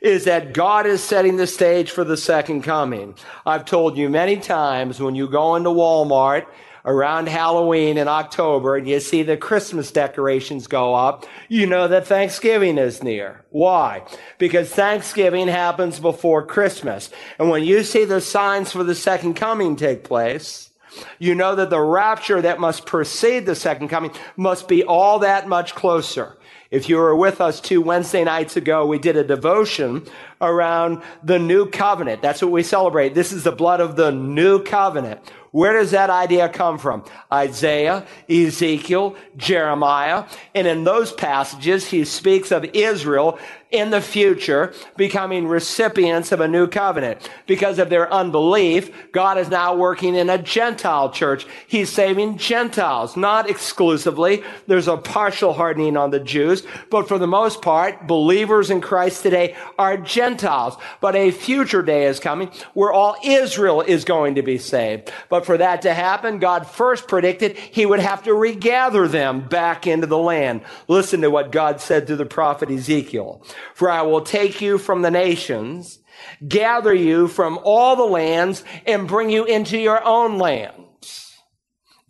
is 0.00 0.24
that 0.24 0.52
God 0.52 0.86
is 0.86 1.02
setting 1.02 1.36
the 1.36 1.46
stage 1.46 1.90
for 1.90 2.04
the 2.04 2.16
second 2.16 2.62
coming. 2.62 3.14
I've 3.46 3.64
told 3.64 3.96
you 3.96 4.10
many 4.10 4.36
times 4.36 5.00
when 5.00 5.14
you 5.14 5.28
go 5.28 5.56
into 5.56 5.70
Walmart 5.70 6.46
around 6.84 7.28
Halloween 7.28 7.96
in 7.96 8.08
October 8.08 8.76
and 8.76 8.86
you 8.86 9.00
see 9.00 9.22
the 9.22 9.36
Christmas 9.36 9.90
decorations 9.90 10.66
go 10.66 10.94
up, 10.94 11.24
you 11.48 11.66
know 11.66 11.88
that 11.88 12.06
Thanksgiving 12.06 12.78
is 12.78 13.02
near. 13.02 13.44
Why? 13.50 14.02
Because 14.38 14.70
Thanksgiving 14.70 15.48
happens 15.48 15.98
before 15.98 16.46
Christmas. 16.46 17.10
And 17.38 17.48
when 17.48 17.64
you 17.64 17.82
see 17.82 18.04
the 18.04 18.20
signs 18.20 18.72
for 18.72 18.84
the 18.84 18.94
second 18.94 19.34
coming 19.34 19.76
take 19.76 20.04
place, 20.04 20.70
you 21.18 21.34
know 21.34 21.56
that 21.56 21.70
the 21.70 21.80
rapture 21.80 22.40
that 22.42 22.60
must 22.60 22.86
precede 22.86 23.46
the 23.46 23.56
second 23.56 23.88
coming 23.88 24.12
must 24.36 24.68
be 24.68 24.84
all 24.84 25.20
that 25.20 25.48
much 25.48 25.74
closer. 25.74 26.36
If 26.70 26.88
you 26.88 26.96
were 26.96 27.14
with 27.14 27.40
us 27.40 27.60
two 27.60 27.80
Wednesday 27.80 28.24
nights 28.24 28.56
ago, 28.56 28.86
we 28.86 28.98
did 28.98 29.16
a 29.16 29.22
devotion 29.22 30.06
around 30.40 31.02
the 31.22 31.38
new 31.38 31.70
covenant. 31.70 32.20
That's 32.20 32.42
what 32.42 32.50
we 32.50 32.62
celebrate. 32.62 33.14
This 33.14 33.32
is 33.32 33.44
the 33.44 33.52
blood 33.52 33.80
of 33.80 33.96
the 33.96 34.10
new 34.10 34.62
covenant. 34.62 35.20
Where 35.54 35.74
does 35.74 35.92
that 35.92 36.10
idea 36.10 36.48
come 36.48 36.78
from? 36.78 37.04
Isaiah, 37.32 38.04
Ezekiel, 38.28 39.14
Jeremiah. 39.36 40.24
And 40.52 40.66
in 40.66 40.82
those 40.82 41.12
passages, 41.12 41.86
he 41.86 42.04
speaks 42.04 42.50
of 42.50 42.64
Israel 42.74 43.38
in 43.74 43.90
the 43.90 44.00
future 44.00 44.72
becoming 44.96 45.46
recipients 45.46 46.30
of 46.32 46.40
a 46.40 46.48
new 46.48 46.66
covenant. 46.66 47.28
Because 47.46 47.78
of 47.78 47.90
their 47.90 48.12
unbelief, 48.12 48.90
God 49.12 49.36
is 49.38 49.48
now 49.48 49.74
working 49.74 50.14
in 50.14 50.30
a 50.30 50.38
Gentile 50.38 51.10
church. 51.10 51.46
He's 51.66 51.90
saving 51.90 52.38
Gentiles, 52.38 53.16
not 53.16 53.50
exclusively. 53.50 54.44
There's 54.66 54.88
a 54.88 54.96
partial 54.96 55.52
hardening 55.52 55.96
on 55.96 56.10
the 56.10 56.20
Jews, 56.20 56.62
but 56.90 57.08
for 57.08 57.18
the 57.18 57.26
most 57.26 57.62
part, 57.62 58.06
believers 58.06 58.70
in 58.70 58.80
Christ 58.80 59.22
today 59.22 59.56
are 59.78 59.96
Gentiles. 59.96 60.76
But 61.00 61.16
a 61.16 61.30
future 61.30 61.82
day 61.82 62.06
is 62.06 62.20
coming 62.20 62.50
where 62.74 62.92
all 62.92 63.16
Israel 63.24 63.80
is 63.80 64.04
going 64.04 64.36
to 64.36 64.42
be 64.42 64.58
saved. 64.58 65.12
But 65.28 65.44
for 65.44 65.58
that 65.58 65.82
to 65.82 65.94
happen, 65.94 66.38
God 66.38 66.66
first 66.66 67.08
predicted 67.08 67.56
he 67.56 67.86
would 67.86 68.00
have 68.00 68.22
to 68.24 68.34
regather 68.34 69.08
them 69.08 69.46
back 69.48 69.86
into 69.86 70.06
the 70.06 70.18
land. 70.18 70.62
Listen 70.88 71.20
to 71.22 71.30
what 71.30 71.52
God 71.52 71.80
said 71.80 72.06
to 72.06 72.16
the 72.16 72.26
prophet 72.26 72.70
Ezekiel. 72.70 73.42
For 73.72 73.90
I 73.90 74.02
will 74.02 74.20
take 74.20 74.60
you 74.60 74.78
from 74.78 75.02
the 75.02 75.10
nations, 75.10 76.00
gather 76.46 76.94
you 76.94 77.28
from 77.28 77.58
all 77.64 77.96
the 77.96 78.04
lands, 78.04 78.64
and 78.86 79.08
bring 79.08 79.30
you 79.30 79.44
into 79.44 79.78
your 79.78 80.04
own 80.04 80.38
land. 80.38 80.84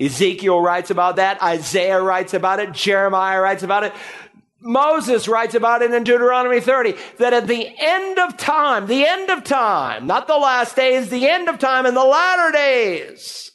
Ezekiel 0.00 0.60
writes 0.60 0.90
about 0.90 1.16
that. 1.16 1.40
Isaiah 1.42 2.02
writes 2.02 2.34
about 2.34 2.58
it. 2.58 2.72
Jeremiah 2.72 3.40
writes 3.40 3.62
about 3.62 3.84
it. 3.84 3.92
Moses 4.60 5.28
writes 5.28 5.54
about 5.54 5.82
it 5.82 5.92
in 5.92 6.04
Deuteronomy 6.04 6.58
30 6.58 6.94
that 7.18 7.34
at 7.34 7.46
the 7.46 7.70
end 7.78 8.18
of 8.18 8.36
time, 8.38 8.86
the 8.86 9.06
end 9.06 9.30
of 9.30 9.44
time, 9.44 10.06
not 10.06 10.26
the 10.26 10.38
last 10.38 10.74
days, 10.74 11.10
the 11.10 11.28
end 11.28 11.48
of 11.50 11.58
time 11.58 11.84
in 11.84 11.94
the 11.94 12.04
latter 12.04 12.50
days, 12.50 13.52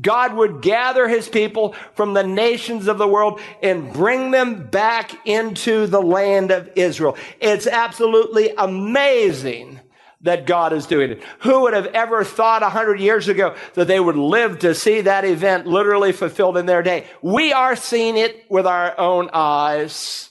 God 0.00 0.34
would 0.34 0.62
gather 0.62 1.08
his 1.08 1.28
people 1.28 1.74
from 1.94 2.14
the 2.14 2.22
nations 2.22 2.88
of 2.88 2.98
the 2.98 3.08
world 3.08 3.40
and 3.62 3.92
bring 3.92 4.30
them 4.30 4.68
back 4.68 5.12
into 5.26 5.86
the 5.86 6.00
land 6.00 6.50
of 6.50 6.70
Israel. 6.76 7.16
It's 7.40 7.66
absolutely 7.66 8.52
amazing 8.56 9.80
that 10.22 10.46
God 10.46 10.72
is 10.72 10.86
doing 10.86 11.10
it. 11.10 11.22
Who 11.40 11.62
would 11.62 11.74
have 11.74 11.86
ever 11.86 12.24
thought 12.24 12.62
a 12.62 12.68
hundred 12.68 13.00
years 13.00 13.28
ago 13.28 13.56
that 13.74 13.88
they 13.88 13.98
would 13.98 14.16
live 14.16 14.60
to 14.60 14.74
see 14.74 15.02
that 15.02 15.24
event 15.24 15.66
literally 15.66 16.12
fulfilled 16.12 16.56
in 16.56 16.66
their 16.66 16.82
day? 16.82 17.06
We 17.20 17.52
are 17.52 17.76
seeing 17.76 18.16
it 18.16 18.44
with 18.48 18.66
our 18.66 18.98
own 18.98 19.30
eyes 19.32 20.30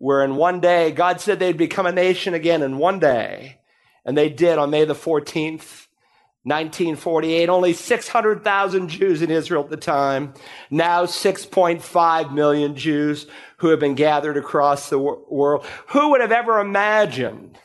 where 0.00 0.24
in 0.24 0.34
one 0.34 0.60
day, 0.60 0.92
God 0.92 1.20
said 1.20 1.38
they'd 1.38 1.58
become 1.58 1.84
a 1.84 1.92
nation 1.92 2.32
again 2.32 2.62
in 2.62 2.78
one 2.78 2.98
day. 2.98 3.60
And 4.06 4.16
they 4.16 4.30
did 4.30 4.56
on 4.56 4.70
May 4.70 4.86
the 4.86 4.94
14th, 4.94 5.86
1948. 6.44 7.48
Only 7.48 7.72
600,000 7.72 8.88
Jews 8.88 9.22
in 9.22 9.30
Israel 9.30 9.64
at 9.64 9.70
the 9.70 9.76
time. 9.76 10.32
Now 10.70 11.04
6.5 11.04 12.32
million 12.32 12.76
Jews 12.76 13.26
who 13.58 13.68
have 13.68 13.80
been 13.80 13.94
gathered 13.94 14.36
across 14.36 14.88
the 14.88 14.98
world. 14.98 15.66
Who 15.88 16.10
would 16.10 16.20
have 16.20 16.32
ever 16.32 16.60
imagined 16.60 17.58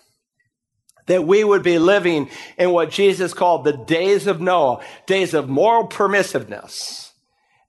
that 1.05 1.25
we 1.25 1.43
would 1.43 1.63
be 1.63 1.79
living 1.79 2.29
in 2.57 2.71
what 2.71 2.91
Jesus 2.91 3.33
called 3.33 3.63
the 3.63 3.77
days 3.77 4.27
of 4.27 4.41
Noah, 4.41 4.83
days 5.05 5.33
of 5.33 5.47
moral 5.47 5.87
permissiveness, 5.87 7.11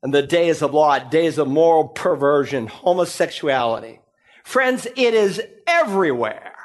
and 0.02 0.12
the 0.12 0.22
days 0.22 0.62
of 0.62 0.74
Lot, 0.74 1.10
days 1.10 1.38
of 1.38 1.46
moral 1.46 1.88
perversion, 1.88 2.66
homosexuality. 2.66 4.00
Friends, 4.44 4.86
it 4.96 5.14
is 5.14 5.42
everywhere. 5.66 6.55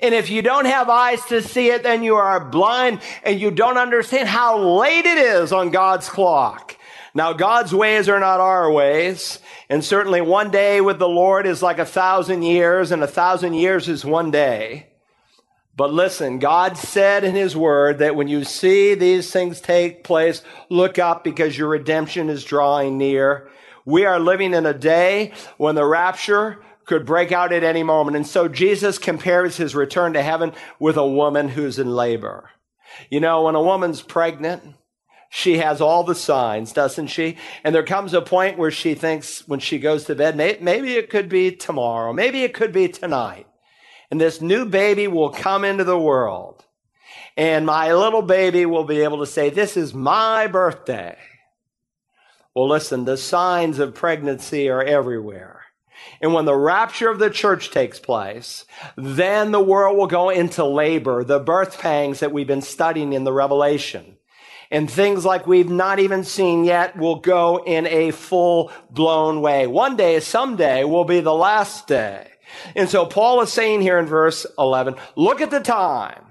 And 0.00 0.14
if 0.14 0.30
you 0.30 0.42
don't 0.42 0.66
have 0.66 0.88
eyes 0.88 1.24
to 1.26 1.42
see 1.42 1.68
it, 1.68 1.82
then 1.82 2.02
you 2.02 2.16
are 2.16 2.44
blind 2.44 3.00
and 3.22 3.40
you 3.40 3.50
don't 3.50 3.78
understand 3.78 4.28
how 4.28 4.58
late 4.58 5.06
it 5.06 5.18
is 5.18 5.52
on 5.52 5.70
God's 5.70 6.08
clock. 6.08 6.76
Now, 7.14 7.32
God's 7.32 7.72
ways 7.72 8.08
are 8.08 8.18
not 8.18 8.40
our 8.40 8.70
ways. 8.70 9.38
And 9.68 9.84
certainly 9.84 10.20
one 10.20 10.50
day 10.50 10.80
with 10.80 10.98
the 10.98 11.08
Lord 11.08 11.46
is 11.46 11.62
like 11.62 11.78
a 11.78 11.86
thousand 11.86 12.42
years 12.42 12.90
and 12.90 13.02
a 13.02 13.08
thousand 13.08 13.54
years 13.54 13.88
is 13.88 14.04
one 14.04 14.30
day. 14.30 14.88
But 15.76 15.92
listen, 15.92 16.38
God 16.38 16.76
said 16.76 17.24
in 17.24 17.34
his 17.34 17.56
word 17.56 17.98
that 17.98 18.14
when 18.14 18.28
you 18.28 18.44
see 18.44 18.94
these 18.94 19.30
things 19.30 19.60
take 19.60 20.04
place, 20.04 20.42
look 20.68 20.98
up 20.98 21.24
because 21.24 21.58
your 21.58 21.68
redemption 21.68 22.30
is 22.30 22.44
drawing 22.44 22.96
near. 22.96 23.48
We 23.84 24.06
are 24.06 24.20
living 24.20 24.54
in 24.54 24.66
a 24.66 24.74
day 24.74 25.32
when 25.56 25.74
the 25.74 25.84
rapture 25.84 26.64
could 26.86 27.06
break 27.06 27.32
out 27.32 27.52
at 27.52 27.64
any 27.64 27.82
moment. 27.82 28.16
And 28.16 28.26
so 28.26 28.48
Jesus 28.48 28.98
compares 28.98 29.56
his 29.56 29.74
return 29.74 30.12
to 30.12 30.22
heaven 30.22 30.52
with 30.78 30.96
a 30.96 31.06
woman 31.06 31.50
who's 31.50 31.78
in 31.78 31.94
labor. 31.94 32.50
You 33.10 33.20
know, 33.20 33.42
when 33.42 33.54
a 33.54 33.62
woman's 33.62 34.02
pregnant, 34.02 34.62
she 35.30 35.58
has 35.58 35.80
all 35.80 36.04
the 36.04 36.14
signs, 36.14 36.72
doesn't 36.72 37.08
she? 37.08 37.36
And 37.64 37.74
there 37.74 37.84
comes 37.84 38.14
a 38.14 38.22
point 38.22 38.58
where 38.58 38.70
she 38.70 38.94
thinks 38.94 39.46
when 39.48 39.60
she 39.60 39.78
goes 39.78 40.04
to 40.04 40.14
bed, 40.14 40.36
maybe 40.36 40.94
it 40.94 41.10
could 41.10 41.28
be 41.28 41.50
tomorrow. 41.50 42.12
Maybe 42.12 42.44
it 42.44 42.54
could 42.54 42.72
be 42.72 42.88
tonight 42.88 43.46
and 44.14 44.20
this 44.20 44.40
new 44.40 44.64
baby 44.64 45.08
will 45.08 45.30
come 45.30 45.64
into 45.64 45.82
the 45.82 45.98
world. 45.98 46.64
And 47.36 47.66
my 47.66 47.92
little 47.92 48.22
baby 48.22 48.64
will 48.64 48.84
be 48.84 49.00
able 49.00 49.18
to 49.18 49.26
say, 49.26 49.50
This 49.50 49.76
is 49.76 49.92
my 49.92 50.46
birthday. 50.46 51.16
Well, 52.54 52.68
listen, 52.68 53.04
the 53.04 53.16
signs 53.16 53.80
of 53.80 53.94
pregnancy 53.94 54.68
are 54.68 54.82
everywhere. 54.82 55.53
And 56.20 56.34
when 56.34 56.44
the 56.44 56.56
rapture 56.56 57.08
of 57.08 57.18
the 57.18 57.30
church 57.30 57.70
takes 57.70 57.98
place, 57.98 58.64
then 58.96 59.52
the 59.52 59.60
world 59.60 59.96
will 59.96 60.06
go 60.06 60.30
into 60.30 60.64
labor, 60.64 61.24
the 61.24 61.40
birth 61.40 61.78
pangs 61.78 62.20
that 62.20 62.32
we've 62.32 62.46
been 62.46 62.62
studying 62.62 63.12
in 63.12 63.24
the 63.24 63.32
Revelation. 63.32 64.16
And 64.70 64.90
things 64.90 65.24
like 65.24 65.46
we've 65.46 65.70
not 65.70 65.98
even 65.98 66.24
seen 66.24 66.64
yet 66.64 66.96
will 66.96 67.16
go 67.16 67.62
in 67.64 67.86
a 67.86 68.10
full 68.10 68.72
blown 68.90 69.40
way. 69.40 69.66
One 69.66 69.96
day, 69.96 70.18
someday 70.20 70.84
will 70.84 71.04
be 71.04 71.20
the 71.20 71.34
last 71.34 71.86
day. 71.86 72.28
And 72.74 72.88
so 72.88 73.06
Paul 73.06 73.40
is 73.42 73.52
saying 73.52 73.82
here 73.82 73.98
in 73.98 74.06
verse 74.06 74.46
11, 74.58 74.96
look 75.16 75.40
at 75.40 75.50
the 75.50 75.60
time. 75.60 76.22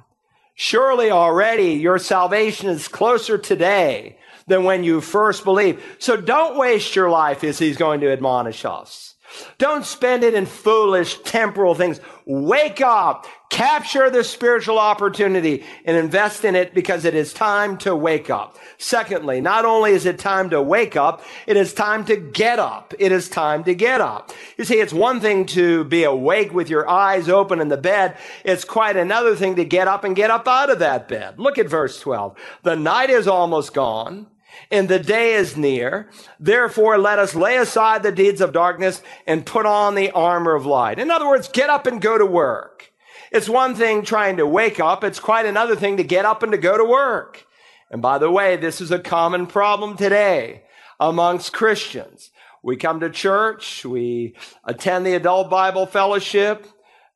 Surely 0.55 1.10
already 1.10 1.74
your 1.74 1.98
salvation 1.98 2.70
is 2.70 2.88
closer 2.88 3.38
today 3.38 4.17
than 4.48 4.63
when 4.63 4.84
you 4.84 5.01
first 5.01 5.43
believed. 5.43 5.82
So 6.00 6.17
don't 6.17 6.58
waste 6.58 6.96
your 6.96 7.10
life 7.10 7.43
as 7.43 7.60
he's 7.60 7.77
going 7.77 8.01
to 8.01 8.12
admonish 8.12 8.65
us. 8.65 9.12
Don't 9.58 9.86
spend 9.86 10.24
it 10.24 10.34
in 10.34 10.46
foolish 10.46 11.22
temporal 11.22 11.75
things. 11.75 12.00
Wake 12.25 12.82
up, 12.82 13.25
capture 13.50 14.10
the 14.10 14.24
spiritual 14.24 14.80
opportunity 14.80 15.63
and 15.86 15.98
invest 15.98 16.46
in 16.46 16.56
it 16.56 16.74
because 16.74 17.06
it 17.06 17.13
is 17.13 17.34
time 17.34 17.78
to 17.78 17.96
wake 17.96 18.30
up. 18.30 18.58
Secondly, 18.78 19.42
not 19.42 19.66
only 19.66 19.92
is 19.92 20.06
it 20.06 20.20
time 20.20 20.50
to 20.50 20.62
wake 20.62 20.96
up, 20.96 21.24
it 21.46 21.58
is 21.58 21.74
time 21.74 22.06
to 22.06 22.16
get 22.16 22.60
up. 22.60 22.94
It 22.98 23.12
is 23.12 23.30
time 23.30 23.63
to 23.66 23.75
get 23.75 24.02
up. 24.02 24.32
You 24.58 24.66
see, 24.66 24.80
it's 24.80 24.94
one 24.94 25.20
thing 25.20 25.46
to 25.48 25.84
be 25.84 26.04
awake 26.04 26.54
with 26.54 26.70
your 26.70 26.90
eyes 26.90 27.30
open 27.30 27.60
in 27.60 27.68
the 27.68 27.78
bed. 27.78 28.18
It's 28.44 28.66
quite 28.66 28.98
another 28.98 29.36
thing 29.36 29.56
to 29.58 29.66
get 29.66 29.88
up 29.88 30.04
and 30.04 30.16
get 30.16 30.32
up 30.32 30.48
out 30.48 30.70
of 30.70 30.80
that 30.80 31.08
bed. 31.08 31.40
Look 31.40 31.58
at 31.58 31.70
verse 31.70 32.00
12. 32.00 32.38
The 32.63 32.75
night 32.75 33.10
is 33.10 33.28
almost 33.28 33.74
gone 33.74 34.28
and 34.72 34.89
the 34.89 35.00
day 35.00 35.33
is 35.33 35.57
near. 35.57 36.10
Therefore, 36.39 36.98
let 36.98 37.19
us 37.19 37.36
lay 37.36 37.57
aside 37.57 38.03
the 38.03 38.12
deeds 38.12 38.41
of 38.41 38.53
darkness 38.53 39.01
and 39.27 39.45
put 39.45 39.65
on 39.65 39.95
the 39.95 40.12
armor 40.12 40.55
of 40.55 40.65
light. 40.65 41.00
In 41.00 41.12
other 41.12 41.27
words, 41.27 41.48
get 41.48 41.69
up 41.69 41.88
and 41.88 42.01
go 42.01 42.17
to 42.17 42.25
work. 42.25 42.91
It's 43.31 43.50
one 43.50 43.74
thing 43.74 44.03
trying 44.03 44.38
to 44.38 44.45
wake 44.45 44.79
up. 44.79 45.03
It's 45.03 45.19
quite 45.19 45.45
another 45.45 45.75
thing 45.75 45.98
to 45.98 46.03
get 46.03 46.25
up 46.25 46.43
and 46.43 46.51
to 46.51 46.57
go 46.57 46.77
to 46.77 46.86
work. 46.86 47.45
And 47.89 48.01
by 48.01 48.17
the 48.17 48.31
way, 48.31 48.55
this 48.55 48.81
is 48.81 48.91
a 48.91 49.00
common 49.00 49.48
problem 49.48 49.98
today 49.98 50.63
amongst 51.00 51.53
Christians. 51.53 52.31
We 52.63 52.77
come 52.77 53.01
to 53.01 53.10
church, 53.10 53.83
we 53.83 54.36
attend 54.63 55.05
the 55.05 55.15
adult 55.15 55.50
Bible 55.50 55.86
fellowship, 55.86 56.65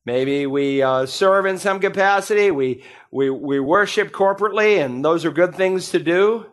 maybe 0.05 0.45
we 0.45 0.81
uh, 0.81 1.05
serve 1.05 1.45
in 1.45 1.57
some 1.57 1.79
capacity, 1.79 2.51
we, 2.51 2.83
we, 3.11 3.29
we 3.29 3.59
worship 3.59 4.11
corporately, 4.11 4.83
and 4.83 5.05
those 5.05 5.23
are 5.23 5.31
good 5.31 5.55
things 5.55 5.89
to 5.91 5.99
do. 5.99 6.47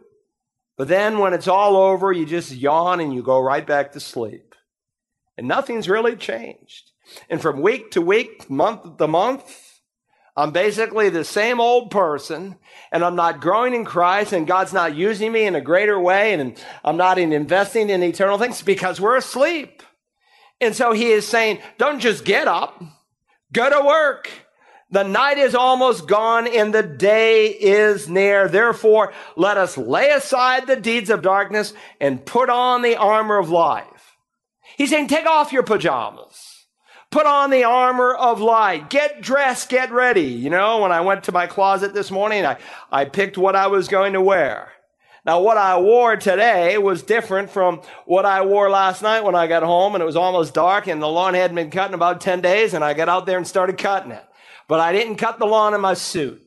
But 0.76 0.88
then 0.88 1.19
when 1.19 1.35
it's 1.35 1.49
all 1.49 1.76
over, 1.76 2.12
you 2.12 2.26
just 2.26 2.52
yawn 2.52 3.00
and 3.00 3.14
you 3.14 3.23
go 3.23 3.40
right 3.40 3.66
back 3.66 3.93
to 3.93 4.00
sleep. 4.00 4.54
And 5.37 5.47
nothing's 5.47 5.88
really 5.88 6.16
changed. 6.16 6.90
And 7.28 7.40
from 7.40 7.61
week 7.61 7.90
to 7.93 8.00
week, 8.00 8.49
month 8.50 8.97
to 8.99 9.07
month, 9.07 9.81
I'm 10.37 10.50
basically 10.50 11.11
the 11.11 11.25
same 11.25 11.61
old 11.61 11.90
person 11.90 12.57
and 12.90 13.04
I'm 13.04 13.14
not 13.14 13.40
growing 13.40 13.73
in 13.73 13.85
Christ 13.85 14.33
and 14.33 14.49
God's 14.49 14.73
not 14.73 14.97
using 14.97 15.31
me 15.31 15.45
in 15.45 15.54
a 15.54 15.61
greater 15.61 15.99
way 15.99 16.33
and 16.33 16.61
I'm 16.85 16.97
not 16.97 17.19
investing 17.19 17.88
in 17.88 18.02
eternal 18.02 18.38
things 18.38 18.61
because 18.61 19.00
we're 19.00 19.16
asleep. 19.16 19.83
And 20.61 20.75
so 20.75 20.93
he 20.93 21.11
is 21.11 21.26
saying, 21.26 21.61
don't 21.78 22.00
just 22.00 22.25
get 22.25 22.49
up, 22.49 22.83
go 23.52 23.71
to 23.71 23.87
work. 23.87 24.31
The 24.94 25.02
night 25.02 25.38
is 25.38 25.56
almost 25.56 26.06
gone 26.06 26.46
and 26.46 26.72
the 26.72 26.84
day 26.84 27.48
is 27.48 28.08
near. 28.08 28.46
Therefore, 28.46 29.12
let 29.34 29.56
us 29.56 29.76
lay 29.76 30.10
aside 30.10 30.68
the 30.68 30.76
deeds 30.76 31.10
of 31.10 31.20
darkness 31.20 31.74
and 32.00 32.24
put 32.24 32.48
on 32.48 32.82
the 32.82 32.94
armor 32.94 33.36
of 33.36 33.50
life. 33.50 34.16
He's 34.78 34.90
saying, 34.90 35.08
take 35.08 35.26
off 35.26 35.52
your 35.52 35.64
pajamas. 35.64 36.66
Put 37.10 37.26
on 37.26 37.50
the 37.50 37.64
armor 37.64 38.14
of 38.14 38.40
light. 38.40 38.88
Get 38.88 39.20
dressed. 39.20 39.68
Get 39.68 39.90
ready. 39.90 40.28
You 40.28 40.50
know, 40.50 40.82
when 40.82 40.92
I 40.92 41.00
went 41.00 41.24
to 41.24 41.32
my 41.32 41.48
closet 41.48 41.92
this 41.92 42.12
morning, 42.12 42.46
I, 42.46 42.58
I 42.92 43.04
picked 43.04 43.36
what 43.36 43.56
I 43.56 43.66
was 43.66 43.88
going 43.88 44.12
to 44.12 44.20
wear. 44.20 44.70
Now, 45.26 45.40
what 45.40 45.56
I 45.56 45.76
wore 45.76 46.14
today 46.14 46.78
was 46.78 47.02
different 47.02 47.50
from 47.50 47.82
what 48.06 48.26
I 48.26 48.42
wore 48.42 48.70
last 48.70 49.02
night 49.02 49.24
when 49.24 49.34
I 49.34 49.48
got 49.48 49.64
home 49.64 49.96
and 49.96 50.02
it 50.02 50.06
was 50.06 50.14
almost 50.14 50.54
dark 50.54 50.86
and 50.86 51.02
the 51.02 51.08
lawn 51.08 51.34
hadn't 51.34 51.56
been 51.56 51.72
cut 51.72 51.90
in 51.90 51.94
about 51.94 52.20
10 52.20 52.42
days 52.42 52.74
and 52.74 52.84
I 52.84 52.94
got 52.94 53.08
out 53.08 53.26
there 53.26 53.38
and 53.38 53.48
started 53.48 53.76
cutting 53.76 54.12
it 54.12 54.24
but 54.68 54.80
I 54.80 54.92
didn't 54.92 55.16
cut 55.16 55.38
the 55.38 55.47
lawn 55.47 55.75
in 55.75 55.80
my 55.80 55.94
suit. 55.94 56.40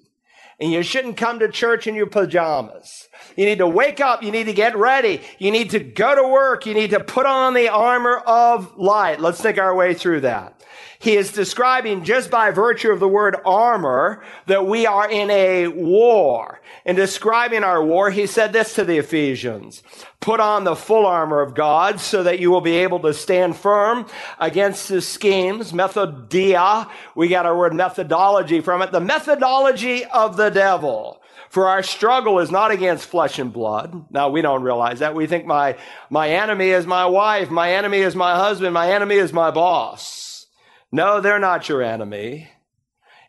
And 0.59 0.71
you 0.71 0.81
shouldn't 0.81 1.17
come 1.17 1.39
to 1.39 1.49
church 1.49 1.85
in 1.85 1.95
your 1.95 2.07
pajamas. 2.07 3.06
You 3.35 3.45
need 3.45 3.59
to 3.59 3.67
wake 3.67 3.99
up. 3.99 4.23
You 4.23 4.31
need 4.31 4.45
to 4.45 4.53
get 4.53 4.75
ready. 4.77 5.21
You 5.39 5.51
need 5.51 5.71
to 5.71 5.79
go 5.79 6.15
to 6.15 6.27
work. 6.27 6.65
You 6.65 6.73
need 6.73 6.91
to 6.91 6.99
put 6.99 7.25
on 7.25 7.53
the 7.53 7.69
armor 7.69 8.17
of 8.17 8.77
light. 8.77 9.19
Let's 9.19 9.41
think 9.41 9.57
our 9.57 9.75
way 9.75 9.93
through 9.93 10.21
that. 10.21 10.53
He 10.99 11.15
is 11.15 11.31
describing 11.31 12.03
just 12.03 12.31
by 12.31 12.49
virtue 12.49 12.91
of 12.91 12.99
the 12.99 13.07
word 13.07 13.35
armor 13.45 14.23
that 14.47 14.65
we 14.65 14.87
are 14.87 15.09
in 15.09 15.29
a 15.29 15.67
war. 15.67 16.59
In 16.85 16.95
describing 16.95 17.63
our 17.63 17.83
war, 17.83 18.09
he 18.09 18.25
said 18.25 18.51
this 18.51 18.73
to 18.75 18.83
the 18.83 18.97
Ephesians. 18.97 19.83
Put 20.19 20.39
on 20.39 20.63
the 20.63 20.75
full 20.75 21.05
armor 21.05 21.41
of 21.41 21.53
God 21.53 21.99
so 21.99 22.23
that 22.23 22.39
you 22.39 22.49
will 22.49 22.61
be 22.61 22.77
able 22.77 22.99
to 23.01 23.13
stand 23.13 23.55
firm 23.55 24.07
against 24.39 24.89
the 24.89 25.01
schemes. 25.01 25.71
Methodia. 25.71 26.89
We 27.13 27.27
got 27.27 27.45
our 27.45 27.55
word 27.55 27.75
methodology 27.75 28.61
from 28.61 28.81
it. 28.81 28.91
The 28.91 28.99
methodology 28.99 30.03
of 30.05 30.35
the 30.35 30.49
devil. 30.49 31.21
For 31.49 31.67
our 31.67 31.83
struggle 31.83 32.39
is 32.39 32.51
not 32.51 32.71
against 32.71 33.05
flesh 33.05 33.39
and 33.39 33.53
blood. 33.53 34.05
Now 34.09 34.29
we 34.29 34.41
don't 34.41 34.63
realize 34.63 34.99
that. 34.99 35.15
We 35.15 35.27
think 35.27 35.45
my, 35.45 35.77
my 36.09 36.29
enemy 36.29 36.69
is 36.69 36.85
my 36.85 37.05
wife. 37.05 37.49
My 37.49 37.73
enemy 37.73 37.99
is 37.99 38.15
my 38.15 38.35
husband. 38.35 38.73
My 38.73 38.91
enemy 38.91 39.15
is 39.15 39.31
my 39.31 39.51
boss. 39.51 40.47
No, 40.91 41.21
they're 41.21 41.39
not 41.39 41.69
your 41.69 41.81
enemy. 41.81 42.49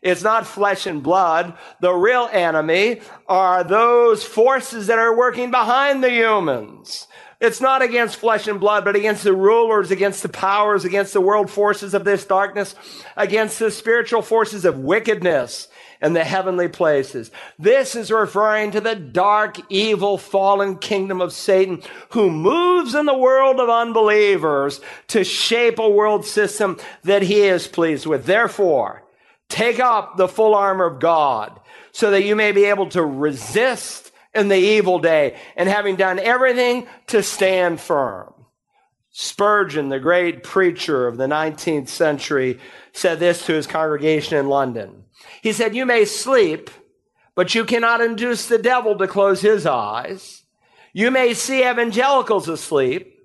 It's 0.01 0.23
not 0.23 0.47
flesh 0.47 0.85
and 0.85 1.03
blood. 1.03 1.57
The 1.81 1.93
real 1.93 2.29
enemy 2.31 3.01
are 3.27 3.63
those 3.63 4.23
forces 4.23 4.87
that 4.87 4.99
are 4.99 5.15
working 5.15 5.51
behind 5.51 6.03
the 6.03 6.09
humans. 6.09 7.07
It's 7.41 7.61
not 7.61 7.81
against 7.81 8.17
flesh 8.17 8.47
and 8.47 8.59
blood, 8.59 8.83
but 8.83 8.97
against 8.97 9.23
the 9.23 9.33
rulers, 9.33 9.91
against 9.91 10.23
the 10.23 10.29
powers, 10.29 10.83
against 10.83 11.13
the 11.13 11.21
world 11.21 11.49
forces 11.49 11.93
of 11.93 12.03
this 12.03 12.25
darkness, 12.25 12.75
against 13.15 13.59
the 13.59 13.71
spiritual 13.71 14.21
forces 14.21 14.65
of 14.65 14.79
wickedness 14.79 15.69
and 16.01 16.15
the 16.15 16.23
heavenly 16.23 16.67
places. 16.67 17.31
This 17.57 17.95
is 17.95 18.11
referring 18.11 18.71
to 18.71 18.81
the 18.81 18.95
dark, 18.95 19.57
evil, 19.69 20.17
fallen 20.17 20.77
kingdom 20.77 21.21
of 21.21 21.33
Satan 21.33 21.81
who 22.09 22.29
moves 22.31 22.95
in 22.95 23.05
the 23.05 23.17
world 23.17 23.59
of 23.59 23.69
unbelievers 23.69 24.81
to 25.07 25.23
shape 25.23 25.79
a 25.79 25.89
world 25.89 26.25
system 26.25 26.77
that 27.03 27.23
he 27.23 27.41
is 27.41 27.67
pleased 27.67 28.05
with. 28.05 28.25
Therefore, 28.25 29.03
take 29.49 29.79
up 29.79 30.17
the 30.17 30.27
full 30.27 30.55
armor 30.55 30.85
of 30.85 30.99
God 30.99 31.59
so 31.91 32.11
that 32.11 32.23
you 32.23 32.35
may 32.35 32.51
be 32.51 32.65
able 32.65 32.87
to 32.89 33.03
resist 33.03 34.11
in 34.33 34.47
the 34.47 34.55
evil 34.55 34.99
day 34.99 35.37
and 35.55 35.67
having 35.67 35.95
done 35.95 36.19
everything 36.19 36.87
to 37.07 37.23
stand 37.23 37.81
firm. 37.81 38.33
Spurgeon, 39.11 39.89
the 39.89 39.99
great 39.99 40.43
preacher 40.43 41.07
of 41.07 41.17
the 41.17 41.25
19th 41.25 41.89
century, 41.89 42.59
said 42.93 43.19
this 43.19 43.45
to 43.45 43.53
his 43.53 43.67
congregation 43.67 44.37
in 44.37 44.47
London. 44.47 45.03
He 45.41 45.51
said, 45.53 45.75
You 45.75 45.85
may 45.85 46.05
sleep, 46.05 46.69
but 47.35 47.55
you 47.55 47.65
cannot 47.65 48.01
induce 48.01 48.47
the 48.47 48.57
devil 48.57 48.97
to 48.97 49.07
close 49.07 49.41
his 49.41 49.65
eyes. 49.65 50.43
You 50.93 51.11
may 51.11 51.33
see 51.33 51.67
evangelicals 51.67 52.49
asleep, 52.49 53.19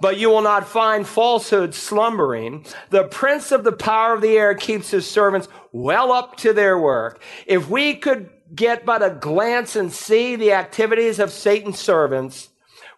but 0.00 0.18
you 0.18 0.30
will 0.30 0.42
not 0.42 0.66
find 0.66 1.06
falsehood 1.06 1.74
slumbering. 1.74 2.64
The 2.88 3.04
prince 3.04 3.52
of 3.52 3.64
the 3.64 3.72
power 3.72 4.14
of 4.14 4.22
the 4.22 4.36
air 4.38 4.54
keeps 4.54 4.90
his 4.90 5.08
servants 5.08 5.48
well 5.72 6.12
up 6.12 6.36
to 6.38 6.52
their 6.52 6.78
work. 6.78 7.22
If 7.46 7.68
we 7.68 7.94
could 7.94 8.30
get 8.54 8.84
but 8.84 9.02
a 9.02 9.10
glance 9.10 9.76
and 9.76 9.92
see 9.92 10.36
the 10.36 10.52
activities 10.52 11.18
of 11.18 11.30
Satan's 11.30 11.78
servants, 11.78 12.48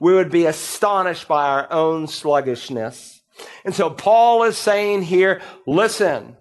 we 0.01 0.15
would 0.15 0.31
be 0.31 0.47
astonished 0.47 1.29
by 1.29 1.49
our 1.49 1.73
own 1.73 2.07
sluggishness. 2.07 3.21
And 3.65 3.75
so 3.75 3.91
Paul 3.91 4.45
is 4.45 4.57
saying 4.57 5.03
here, 5.03 5.41
listen, 5.67 6.37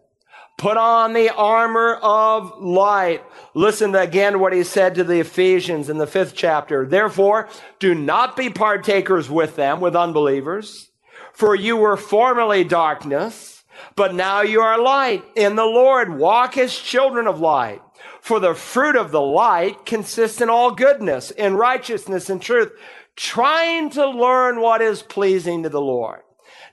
Put 0.62 0.78
on 0.78 1.14
the 1.14 1.34
armor 1.34 1.96
of 2.04 2.62
light. 2.62 3.24
Listen 3.56 3.94
to 3.94 4.00
again 4.00 4.40
what 4.40 4.54
he 4.54 4.64
said 4.64 4.94
to 4.94 5.04
the 5.04 5.20
Ephesians 5.20 5.90
in 5.90 5.98
the 5.98 6.06
fifth 6.06 6.36
chapter. 6.36 6.86
Therefore, 6.86 7.50
do 7.80 7.96
not 7.96 8.38
be 8.38 8.52
partakers 8.52 9.28
with 9.28 9.56
them, 9.56 9.80
with 9.80 9.96
unbelievers. 9.96 10.92
For 11.34 11.56
you 11.56 11.78
were 11.78 11.98
formerly 11.98 12.64
darkness, 12.64 13.64
but 13.96 14.14
now 14.14 14.42
you 14.42 14.62
are 14.62 14.80
light 14.80 15.24
in 15.36 15.56
the 15.56 15.66
Lord. 15.66 16.16
Walk 16.20 16.60
as 16.60 16.78
children 16.78 17.26
of 17.26 17.40
light. 17.40 17.82
For 18.20 18.40
the 18.40 18.54
fruit 18.54 18.96
of 18.96 19.10
the 19.10 19.20
light 19.20 19.84
consists 19.88 20.42
in 20.42 20.52
all 20.52 20.76
goodness, 20.76 21.32
in 21.32 21.56
righteousness 21.56 22.30
and 22.30 22.40
truth, 22.40 22.72
trying 23.16 23.90
to 23.90 24.08
learn 24.08 24.62
what 24.62 24.84
is 24.84 25.02
pleasing 25.02 25.64
to 25.64 25.70
the 25.70 25.82
Lord. 25.82 26.22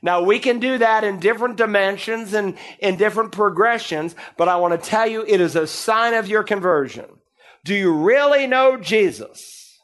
Now 0.02 0.22
we 0.22 0.38
can 0.38 0.60
do 0.60 0.78
that 0.78 1.04
in 1.04 1.18
different 1.18 1.56
dimensions 1.56 2.32
and 2.32 2.56
in 2.78 2.96
different 2.96 3.32
progressions, 3.32 4.14
but 4.36 4.48
I 4.48 4.56
want 4.56 4.80
to 4.80 4.88
tell 4.88 5.06
you 5.06 5.24
it 5.26 5.40
is 5.40 5.56
a 5.56 5.66
sign 5.66 6.14
of 6.14 6.28
your 6.28 6.42
conversion. 6.42 7.06
Do 7.64 7.74
you 7.74 7.92
really 7.92 8.46
know 8.46 8.76
Jesus? 8.76 9.78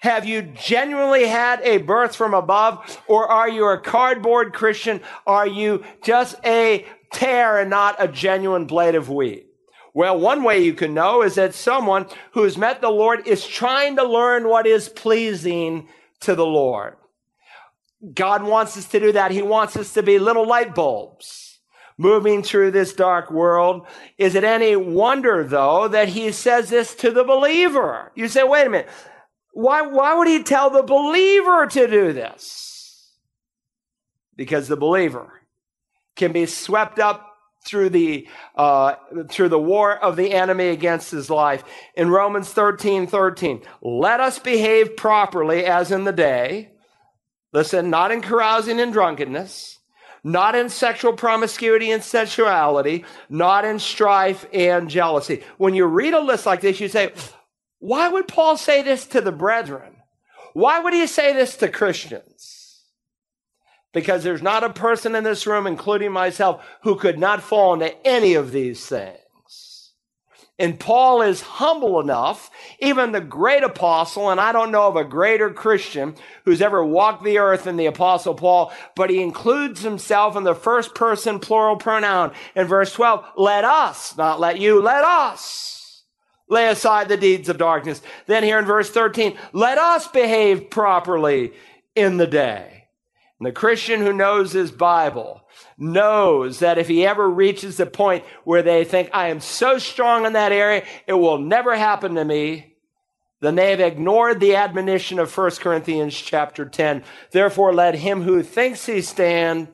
Have 0.00 0.26
you 0.26 0.42
genuinely 0.42 1.26
had 1.26 1.60
a 1.62 1.78
birth 1.78 2.14
from 2.14 2.34
above 2.34 3.02
or 3.06 3.26
are 3.26 3.48
you 3.48 3.66
a 3.66 3.78
cardboard 3.78 4.52
Christian? 4.52 5.00
Are 5.26 5.46
you 5.46 5.84
just 6.02 6.36
a 6.44 6.86
tear 7.12 7.58
and 7.58 7.70
not 7.70 7.96
a 7.98 8.08
genuine 8.08 8.66
blade 8.66 8.94
of 8.94 9.08
wheat? 9.08 9.46
Well, 9.92 10.20
one 10.20 10.44
way 10.44 10.62
you 10.62 10.74
can 10.74 10.94
know 10.94 11.22
is 11.22 11.34
that 11.34 11.54
someone 11.54 12.06
who's 12.32 12.56
met 12.56 12.80
the 12.80 12.90
Lord 12.90 13.26
is 13.26 13.46
trying 13.46 13.96
to 13.96 14.04
learn 14.04 14.48
what 14.48 14.66
is 14.66 14.88
pleasing 14.88 15.88
to 16.20 16.34
the 16.34 16.46
Lord. 16.46 16.96
God 18.14 18.42
wants 18.42 18.76
us 18.76 18.86
to 18.86 19.00
do 19.00 19.12
that. 19.12 19.30
He 19.30 19.42
wants 19.42 19.76
us 19.76 19.92
to 19.94 20.02
be 20.02 20.18
little 20.18 20.46
light 20.46 20.74
bulbs 20.74 21.58
moving 21.98 22.42
through 22.42 22.70
this 22.70 22.94
dark 22.94 23.30
world. 23.30 23.86
Is 24.16 24.34
it 24.34 24.42
any 24.42 24.74
wonder, 24.74 25.44
though, 25.44 25.86
that 25.88 26.08
he 26.08 26.32
says 26.32 26.70
this 26.70 26.94
to 26.96 27.10
the 27.10 27.24
believer? 27.24 28.10
You 28.14 28.26
say, 28.28 28.42
wait 28.42 28.66
a 28.66 28.70
minute. 28.70 28.88
Why, 29.52 29.82
why 29.82 30.14
would 30.14 30.28
he 30.28 30.42
tell 30.42 30.70
the 30.70 30.82
believer 30.82 31.66
to 31.66 31.86
do 31.86 32.12
this? 32.14 33.12
Because 34.34 34.68
the 34.68 34.78
believer 34.78 35.42
can 36.16 36.32
be 36.32 36.46
swept 36.46 36.98
up 36.98 37.26
through 37.66 37.90
the 37.90 38.26
uh, 38.56 38.94
through 39.28 39.50
the 39.50 39.58
war 39.58 39.94
of 39.94 40.16
the 40.16 40.32
enemy 40.32 40.68
against 40.68 41.10
his 41.10 41.28
life. 41.28 41.62
In 41.94 42.08
Romans 42.08 42.50
13, 42.50 43.06
13, 43.06 43.60
let 43.82 44.20
us 44.20 44.38
behave 44.38 44.96
properly 44.96 45.66
as 45.66 45.90
in 45.90 46.04
the 46.04 46.12
day 46.12 46.70
Listen, 47.52 47.90
not 47.90 48.12
in 48.12 48.22
carousing 48.22 48.80
and 48.80 48.92
drunkenness, 48.92 49.78
not 50.22 50.54
in 50.54 50.68
sexual 50.68 51.14
promiscuity 51.14 51.90
and 51.90 52.02
sensuality, 52.02 53.04
not 53.28 53.64
in 53.64 53.78
strife 53.78 54.46
and 54.52 54.88
jealousy. 54.88 55.42
When 55.58 55.74
you 55.74 55.86
read 55.86 56.14
a 56.14 56.20
list 56.20 56.46
like 56.46 56.60
this, 56.60 56.80
you 56.80 56.88
say, 56.88 57.12
why 57.78 58.08
would 58.08 58.28
Paul 58.28 58.56
say 58.56 58.82
this 58.82 59.06
to 59.06 59.20
the 59.20 59.32
brethren? 59.32 59.96
Why 60.52 60.80
would 60.80 60.92
he 60.92 61.06
say 61.06 61.32
this 61.32 61.56
to 61.56 61.68
Christians? 61.68 62.82
Because 63.92 64.22
there's 64.22 64.42
not 64.42 64.62
a 64.62 64.70
person 64.70 65.14
in 65.14 65.24
this 65.24 65.46
room, 65.46 65.66
including 65.66 66.12
myself, 66.12 66.64
who 66.82 66.94
could 66.96 67.18
not 67.18 67.42
fall 67.42 67.74
into 67.74 68.06
any 68.06 68.34
of 68.34 68.52
these 68.52 68.86
things. 68.86 69.19
And 70.60 70.78
Paul 70.78 71.22
is 71.22 71.40
humble 71.40 72.00
enough, 72.00 72.50
even 72.80 73.12
the 73.12 73.20
great 73.22 73.62
apostle, 73.62 74.28
and 74.28 74.38
I 74.38 74.52
don't 74.52 74.70
know 74.70 74.88
of 74.88 74.96
a 74.96 75.04
greater 75.04 75.50
Christian 75.50 76.14
who's 76.44 76.60
ever 76.60 76.84
walked 76.84 77.24
the 77.24 77.38
earth 77.38 77.64
than 77.64 77.78
the 77.78 77.86
apostle 77.86 78.34
Paul, 78.34 78.70
but 78.94 79.08
he 79.08 79.22
includes 79.22 79.80
himself 79.80 80.36
in 80.36 80.44
the 80.44 80.54
first 80.54 80.94
person 80.94 81.38
plural 81.38 81.76
pronoun 81.76 82.32
in 82.54 82.66
verse 82.66 82.92
12. 82.92 83.24
Let 83.38 83.64
us, 83.64 84.14
not 84.18 84.38
let 84.38 84.60
you, 84.60 84.82
let 84.82 85.02
us 85.02 86.04
lay 86.46 86.68
aside 86.68 87.08
the 87.08 87.16
deeds 87.16 87.48
of 87.48 87.56
darkness. 87.56 88.02
Then 88.26 88.42
here 88.42 88.58
in 88.58 88.66
verse 88.66 88.90
13, 88.90 89.38
let 89.54 89.78
us 89.78 90.08
behave 90.08 90.68
properly 90.68 91.54
in 91.94 92.18
the 92.18 92.26
day. 92.26 92.88
And 93.38 93.46
the 93.46 93.52
Christian 93.52 94.00
who 94.00 94.12
knows 94.12 94.52
his 94.52 94.70
Bible 94.70 95.40
knows 95.80 96.58
that 96.60 96.78
if 96.78 96.86
he 96.86 97.06
ever 97.06 97.28
reaches 97.28 97.76
the 97.76 97.86
point 97.86 98.24
where 98.44 98.62
they 98.62 98.84
think, 98.84 99.10
I 99.12 99.28
am 99.28 99.40
so 99.40 99.78
strong 99.78 100.26
in 100.26 100.34
that 100.34 100.52
area, 100.52 100.84
it 101.06 101.14
will 101.14 101.38
never 101.38 101.74
happen 101.74 102.14
to 102.14 102.24
me, 102.24 102.76
then 103.40 103.54
they 103.54 103.70
have 103.70 103.80
ignored 103.80 104.38
the 104.38 104.56
admonition 104.56 105.18
of 105.18 105.34
1 105.34 105.50
Corinthians 105.52 106.14
chapter 106.14 106.66
10. 106.66 107.02
Therefore, 107.30 107.72
let 107.72 107.94
him 107.94 108.22
who 108.22 108.42
thinks 108.42 108.84
he 108.84 109.00
stand 109.00 109.68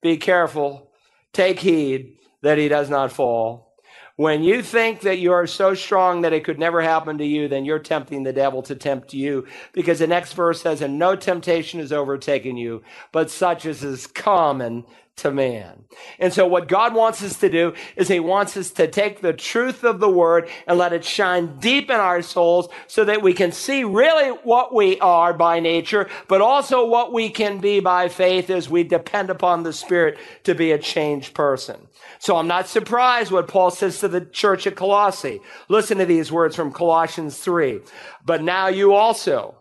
be 0.00 0.16
careful, 0.16 0.92
take 1.32 1.58
heed 1.58 2.18
that 2.42 2.58
he 2.58 2.68
does 2.68 2.88
not 2.88 3.10
fall. 3.10 3.68
When 4.14 4.42
you 4.42 4.62
think 4.62 5.02
that 5.02 5.18
you 5.18 5.32
are 5.32 5.46
so 5.46 5.74
strong 5.74 6.22
that 6.22 6.32
it 6.32 6.42
could 6.42 6.58
never 6.58 6.80
happen 6.82 7.18
to 7.18 7.24
you, 7.24 7.46
then 7.46 7.64
you're 7.64 7.78
tempting 7.78 8.24
the 8.24 8.32
devil 8.32 8.62
to 8.62 8.74
tempt 8.74 9.14
you. 9.14 9.46
Because 9.72 10.00
the 10.00 10.08
next 10.08 10.32
verse 10.32 10.60
says, 10.60 10.82
and 10.82 10.98
no 10.98 11.14
temptation 11.14 11.78
has 11.78 11.92
overtaken 11.92 12.56
you, 12.56 12.82
but 13.12 13.30
such 13.30 13.64
as 13.64 13.84
is 13.84 14.08
common 14.08 14.84
to 15.18 15.30
man. 15.30 15.84
And 16.18 16.32
so 16.32 16.46
what 16.46 16.68
God 16.68 16.94
wants 16.94 17.22
us 17.22 17.38
to 17.40 17.48
do 17.48 17.74
is 17.96 18.08
he 18.08 18.20
wants 18.20 18.56
us 18.56 18.70
to 18.72 18.86
take 18.86 19.20
the 19.20 19.32
truth 19.32 19.84
of 19.84 20.00
the 20.00 20.08
word 20.08 20.48
and 20.66 20.78
let 20.78 20.92
it 20.92 21.04
shine 21.04 21.58
deep 21.58 21.90
in 21.90 21.96
our 21.96 22.22
souls 22.22 22.68
so 22.86 23.04
that 23.04 23.22
we 23.22 23.32
can 23.32 23.52
see 23.52 23.84
really 23.84 24.30
what 24.30 24.74
we 24.74 24.98
are 25.00 25.32
by 25.32 25.60
nature, 25.60 26.08
but 26.28 26.40
also 26.40 26.86
what 26.86 27.12
we 27.12 27.28
can 27.28 27.58
be 27.58 27.80
by 27.80 28.08
faith 28.08 28.50
as 28.50 28.68
we 28.68 28.82
depend 28.82 29.30
upon 29.30 29.62
the 29.62 29.72
spirit 29.72 30.18
to 30.44 30.54
be 30.54 30.72
a 30.72 30.78
changed 30.78 31.34
person. 31.34 31.88
So 32.18 32.36
I'm 32.36 32.48
not 32.48 32.68
surprised 32.68 33.30
what 33.30 33.48
Paul 33.48 33.70
says 33.70 34.00
to 34.00 34.08
the 34.08 34.20
church 34.20 34.66
at 34.66 34.76
Colossae. 34.76 35.40
Listen 35.68 35.98
to 35.98 36.06
these 36.06 36.32
words 36.32 36.56
from 36.56 36.72
Colossians 36.72 37.38
3. 37.38 37.80
But 38.24 38.42
now 38.42 38.68
you 38.68 38.94
also 38.94 39.56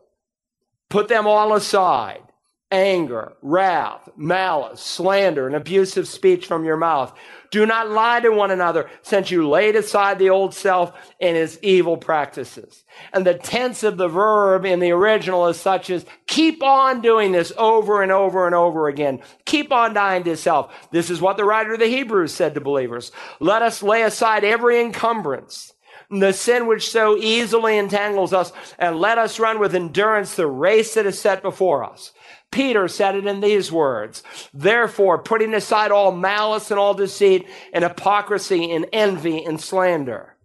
put 0.89 1.07
them 1.07 1.27
all 1.27 1.53
aside 1.53 2.21
anger, 2.69 3.33
wrath, 3.41 4.09
malice, 4.17 4.81
slander, 4.81 5.47
and 5.47 5.55
abusive 5.55 6.07
speech 6.07 6.45
from 6.45 6.65
your 6.65 6.75
mouth. 6.75 7.17
Do 7.49 7.65
not 7.65 7.89
lie 7.89 8.19
to 8.19 8.29
one 8.29 8.51
another, 8.51 8.89
since 9.03 9.31
you 9.31 9.47
laid 9.47 9.77
aside 9.77 10.19
the 10.19 10.29
old 10.29 10.53
self 10.53 10.91
and 11.21 11.37
its 11.37 11.57
evil 11.61 11.95
practices. 11.95 12.83
And 13.13 13.25
the 13.25 13.35
tense 13.35 13.83
of 13.83 13.95
the 13.95 14.09
verb 14.09 14.65
in 14.65 14.79
the 14.79 14.91
original 14.91 15.47
is 15.47 15.57
such 15.57 15.89
as 15.89 16.05
keep 16.27 16.61
on 16.61 17.01
doing 17.01 17.31
this 17.31 17.53
over 17.57 18.01
and 18.01 18.11
over 18.11 18.45
and 18.45 18.55
over 18.55 18.89
again. 18.89 19.21
Keep 19.45 19.71
on 19.71 19.93
dying 19.93 20.25
to 20.25 20.35
self. 20.35 20.89
This 20.91 21.09
is 21.09 21.21
what 21.21 21.37
the 21.37 21.45
writer 21.45 21.73
of 21.73 21.79
the 21.79 21.87
Hebrews 21.87 22.33
said 22.33 22.53
to 22.55 22.61
believers. 22.61 23.13
Let 23.39 23.61
us 23.61 23.81
lay 23.81 24.03
aside 24.03 24.43
every 24.43 24.81
encumbrance 24.81 25.73
the 26.09 26.31
sin 26.31 26.67
which 26.67 26.89
so 26.89 27.17
easily 27.17 27.77
entangles 27.77 28.31
us, 28.31 28.53
and 28.79 28.97
let 28.97 29.17
us 29.17 29.39
run 29.39 29.59
with 29.59 29.75
endurance 29.75 30.35
the 30.35 30.47
race 30.47 30.93
that 30.93 31.05
is 31.05 31.19
set 31.19 31.41
before 31.41 31.83
us. 31.83 32.13
Peter 32.51 32.87
said 32.87 33.15
it 33.15 33.25
in 33.25 33.41
these 33.41 33.71
words. 33.71 34.23
Therefore, 34.53 35.21
putting 35.21 35.53
aside 35.53 35.91
all 35.91 36.11
malice 36.11 36.71
and 36.71 36.79
all 36.79 36.93
deceit 36.93 37.45
and 37.73 37.83
hypocrisy 37.83 38.71
and 38.71 38.85
envy 38.93 39.43
and 39.43 39.59
slander. 39.59 40.37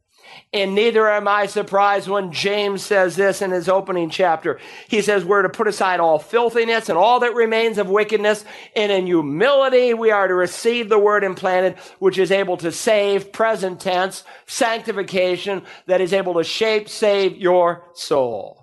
And 0.55 0.75
neither 0.75 1.09
am 1.09 1.29
I 1.29 1.47
surprised 1.47 2.09
when 2.09 2.31
James 2.31 2.85
says 2.85 3.17
this 3.17 3.41
in 3.41 3.53
his 3.53 3.71
opening 3.71 4.11
chapter. 4.11 4.61
He 4.87 5.01
says 5.01 5.25
we're 5.25 5.43
to 5.43 5.49
put 5.49 5.67
aside 5.67 5.99
all 5.99 6.19
filthiness 6.19 6.91
and 6.91 6.99
all 6.99 7.21
that 7.21 7.35
remains 7.35 7.79
of 7.79 7.89
wickedness. 7.89 8.45
And 8.77 8.93
in 8.93 9.07
humility, 9.07 9.95
we 9.95 10.11
are 10.11 10.29
to 10.29 10.35
receive 10.35 10.91
the 10.91 10.99
word 10.99 11.25
implanted, 11.25 11.77
which 12.01 12.19
is 12.19 12.31
able 12.31 12.59
to 12.59 12.71
save, 12.71 13.33
present 13.33 13.81
tense, 13.81 14.25
sanctification, 14.47 15.63
that 15.87 16.03
is 16.03 16.13
able 16.13 16.35
to 16.35 16.45
shape, 16.45 16.89
save 16.89 17.39
your 17.39 17.89
soul. 17.95 18.62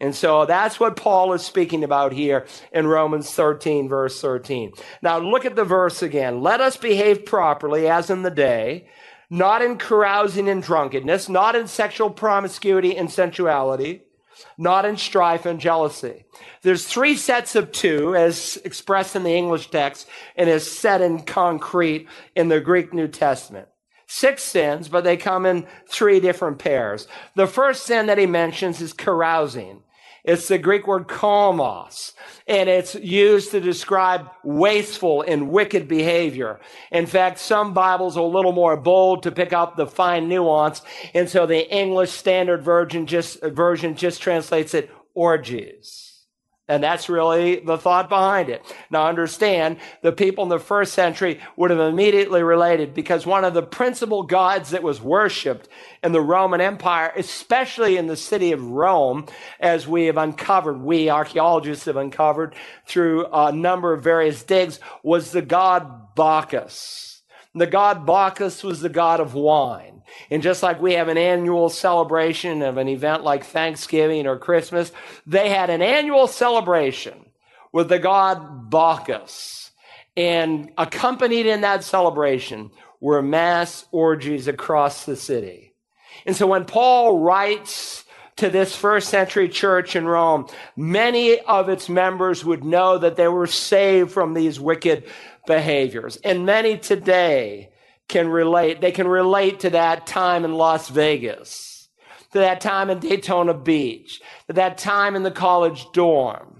And 0.00 0.14
so 0.14 0.46
that's 0.46 0.78
what 0.78 0.96
Paul 0.96 1.32
is 1.32 1.42
speaking 1.42 1.82
about 1.82 2.12
here 2.12 2.46
in 2.72 2.86
Romans 2.86 3.32
13, 3.32 3.88
verse 3.88 4.20
13. 4.20 4.72
Now 5.02 5.18
look 5.18 5.44
at 5.44 5.56
the 5.56 5.64
verse 5.64 6.02
again. 6.02 6.40
Let 6.40 6.60
us 6.60 6.76
behave 6.76 7.26
properly 7.26 7.88
as 7.88 8.08
in 8.08 8.22
the 8.22 8.30
day, 8.30 8.88
not 9.28 9.60
in 9.60 9.76
carousing 9.76 10.48
and 10.48 10.62
drunkenness, 10.62 11.28
not 11.28 11.56
in 11.56 11.66
sexual 11.66 12.10
promiscuity 12.10 12.96
and 12.96 13.10
sensuality, 13.10 14.02
not 14.56 14.84
in 14.84 14.96
strife 14.96 15.44
and 15.46 15.58
jealousy. 15.58 16.24
There's 16.62 16.86
three 16.86 17.16
sets 17.16 17.56
of 17.56 17.72
two 17.72 18.14
as 18.14 18.56
expressed 18.64 19.16
in 19.16 19.24
the 19.24 19.34
English 19.34 19.70
text 19.70 20.08
and 20.36 20.48
is 20.48 20.70
set 20.70 21.00
in 21.00 21.22
concrete 21.22 22.06
in 22.36 22.48
the 22.48 22.60
Greek 22.60 22.94
New 22.94 23.08
Testament 23.08 23.68
six 24.08 24.42
sins, 24.42 24.88
but 24.88 25.04
they 25.04 25.16
come 25.16 25.46
in 25.46 25.66
three 25.86 26.18
different 26.18 26.58
pairs. 26.58 27.06
The 27.36 27.46
first 27.46 27.84
sin 27.84 28.06
that 28.06 28.18
he 28.18 28.26
mentions 28.26 28.80
is 28.80 28.92
carousing. 28.92 29.82
It's 30.28 30.46
the 30.46 30.58
Greek 30.58 30.86
word 30.86 31.08
kalmos, 31.08 32.12
and 32.46 32.68
it's 32.68 32.94
used 32.94 33.50
to 33.52 33.60
describe 33.60 34.28
wasteful 34.44 35.22
and 35.22 35.48
wicked 35.48 35.88
behavior. 35.88 36.60
In 36.92 37.06
fact, 37.06 37.38
some 37.38 37.72
Bibles 37.72 38.18
are 38.18 38.24
a 38.24 38.26
little 38.26 38.52
more 38.52 38.76
bold 38.76 39.22
to 39.22 39.32
pick 39.32 39.54
up 39.54 39.76
the 39.76 39.86
fine 39.86 40.28
nuance, 40.28 40.82
and 41.14 41.30
so 41.30 41.46
the 41.46 41.66
English 41.74 42.10
Standard 42.10 42.62
Version 42.62 43.06
just, 43.06 43.40
version 43.40 43.96
just 43.96 44.20
translates 44.20 44.74
it 44.74 44.90
orgies. 45.14 46.07
And 46.68 46.82
that's 46.82 47.08
really 47.08 47.60
the 47.60 47.78
thought 47.78 48.10
behind 48.10 48.50
it. 48.50 48.62
Now 48.90 49.06
understand, 49.06 49.78
the 50.02 50.12
people 50.12 50.44
in 50.44 50.50
the 50.50 50.58
first 50.58 50.92
century 50.92 51.40
would 51.56 51.70
have 51.70 51.80
immediately 51.80 52.42
related 52.42 52.92
because 52.92 53.24
one 53.24 53.44
of 53.44 53.54
the 53.54 53.62
principal 53.62 54.22
gods 54.22 54.70
that 54.70 54.82
was 54.82 55.00
worshiped 55.00 55.66
in 56.04 56.12
the 56.12 56.20
Roman 56.20 56.60
Empire, 56.60 57.10
especially 57.16 57.96
in 57.96 58.06
the 58.06 58.16
city 58.16 58.52
of 58.52 58.62
Rome, 58.62 59.24
as 59.58 59.88
we 59.88 60.04
have 60.06 60.18
uncovered, 60.18 60.82
we 60.82 61.08
archaeologists 61.08 61.86
have 61.86 61.96
uncovered 61.96 62.54
through 62.86 63.26
a 63.32 63.50
number 63.50 63.94
of 63.94 64.04
various 64.04 64.42
digs, 64.42 64.78
was 65.02 65.32
the 65.32 65.42
god 65.42 66.14
Bacchus. 66.14 67.17
The 67.54 67.66
god 67.66 68.06
Bacchus 68.06 68.62
was 68.62 68.80
the 68.80 68.88
god 68.88 69.20
of 69.20 69.34
wine. 69.34 70.02
And 70.30 70.42
just 70.42 70.62
like 70.62 70.80
we 70.80 70.94
have 70.94 71.08
an 71.08 71.18
annual 71.18 71.68
celebration 71.68 72.62
of 72.62 72.76
an 72.76 72.88
event 72.88 73.24
like 73.24 73.44
Thanksgiving 73.44 74.26
or 74.26 74.38
Christmas, 74.38 74.92
they 75.26 75.50
had 75.50 75.70
an 75.70 75.82
annual 75.82 76.26
celebration 76.26 77.26
with 77.72 77.88
the 77.88 77.98
god 77.98 78.70
Bacchus. 78.70 79.70
And 80.16 80.72
accompanied 80.76 81.46
in 81.46 81.60
that 81.60 81.84
celebration 81.84 82.70
were 83.00 83.22
mass 83.22 83.86
orgies 83.92 84.48
across 84.48 85.04
the 85.04 85.16
city. 85.16 85.72
And 86.26 86.34
so 86.34 86.46
when 86.46 86.64
Paul 86.64 87.20
writes 87.20 88.04
to 88.38 88.48
this 88.48 88.74
first 88.74 89.08
century 89.08 89.48
church 89.48 89.96
in 89.96 90.06
Rome, 90.06 90.46
many 90.76 91.40
of 91.40 91.68
its 91.68 91.88
members 91.88 92.44
would 92.44 92.64
know 92.64 92.96
that 92.98 93.16
they 93.16 93.28
were 93.28 93.48
saved 93.48 94.12
from 94.12 94.32
these 94.32 94.60
wicked 94.60 95.04
behaviors. 95.46 96.16
And 96.18 96.46
many 96.46 96.78
today 96.78 97.70
can 98.06 98.28
relate. 98.28 98.80
They 98.80 98.92
can 98.92 99.08
relate 99.08 99.60
to 99.60 99.70
that 99.70 100.06
time 100.06 100.44
in 100.44 100.54
Las 100.54 100.88
Vegas, 100.88 101.88
to 102.32 102.38
that 102.38 102.60
time 102.60 102.90
in 102.90 103.00
Daytona 103.00 103.54
Beach, 103.54 104.20
to 104.46 104.52
that 104.54 104.78
time 104.78 105.16
in 105.16 105.24
the 105.24 105.30
college 105.30 105.86
dorm 105.92 106.54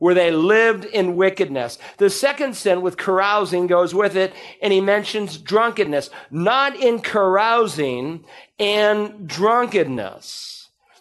where 0.00 0.14
they 0.14 0.30
lived 0.30 0.84
in 0.84 1.16
wickedness. 1.16 1.78
The 1.96 2.10
second 2.10 2.56
sin 2.56 2.82
with 2.82 2.98
carousing 2.98 3.66
goes 3.66 3.94
with 3.94 4.16
it, 4.16 4.34
and 4.60 4.70
he 4.70 4.82
mentions 4.82 5.38
drunkenness, 5.38 6.10
not 6.30 6.76
in 6.76 7.00
carousing 7.00 8.26
and 8.58 9.26
drunkenness. 9.26 10.53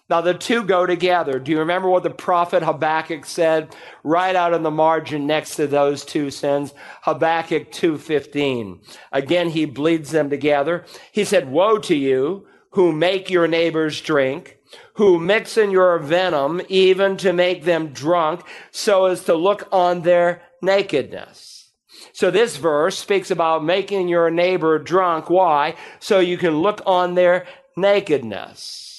Now 0.09 0.19
the 0.19 0.33
two 0.33 0.63
go 0.63 0.85
together. 0.85 1.39
Do 1.39 1.51
you 1.51 1.59
remember 1.59 1.89
what 1.89 2.03
the 2.03 2.09
prophet 2.09 2.61
Habakkuk 2.61 3.25
said 3.25 3.73
right 4.03 4.35
out 4.35 4.53
in 4.53 4.61
the 4.61 4.71
margin 4.71 5.25
next 5.25 5.55
to 5.55 5.65
those 5.65 6.03
two 6.03 6.29
sins? 6.29 6.73
Habakkuk 7.03 7.71
2:15. 7.71 8.81
Again 9.13 9.49
he 9.49 9.65
bleeds 9.65 10.11
them 10.11 10.29
together. 10.29 10.85
He 11.11 11.23
said, 11.23 11.51
"Woe 11.51 11.77
to 11.79 11.95
you 11.95 12.45
who 12.71 12.91
make 12.91 13.29
your 13.29 13.47
neighbors 13.47 14.01
drink, 14.01 14.57
who 14.95 15.19
mix 15.19 15.57
in 15.57 15.71
your 15.71 15.97
venom 15.99 16.61
even 16.67 17.15
to 17.17 17.31
make 17.31 17.63
them 17.63 17.87
drunk 17.93 18.41
so 18.71 19.05
as 19.05 19.23
to 19.23 19.35
look 19.35 19.67
on 19.71 20.01
their 20.01 20.41
nakedness." 20.61 21.71
So 22.11 22.29
this 22.29 22.57
verse 22.57 22.99
speaks 22.99 23.31
about 23.31 23.63
making 23.63 24.09
your 24.09 24.29
neighbor 24.29 24.77
drunk. 24.79 25.29
Why? 25.29 25.75
So 25.99 26.19
you 26.19 26.37
can 26.37 26.61
look 26.61 26.81
on 26.85 27.15
their 27.15 27.47
nakedness. 27.77 28.92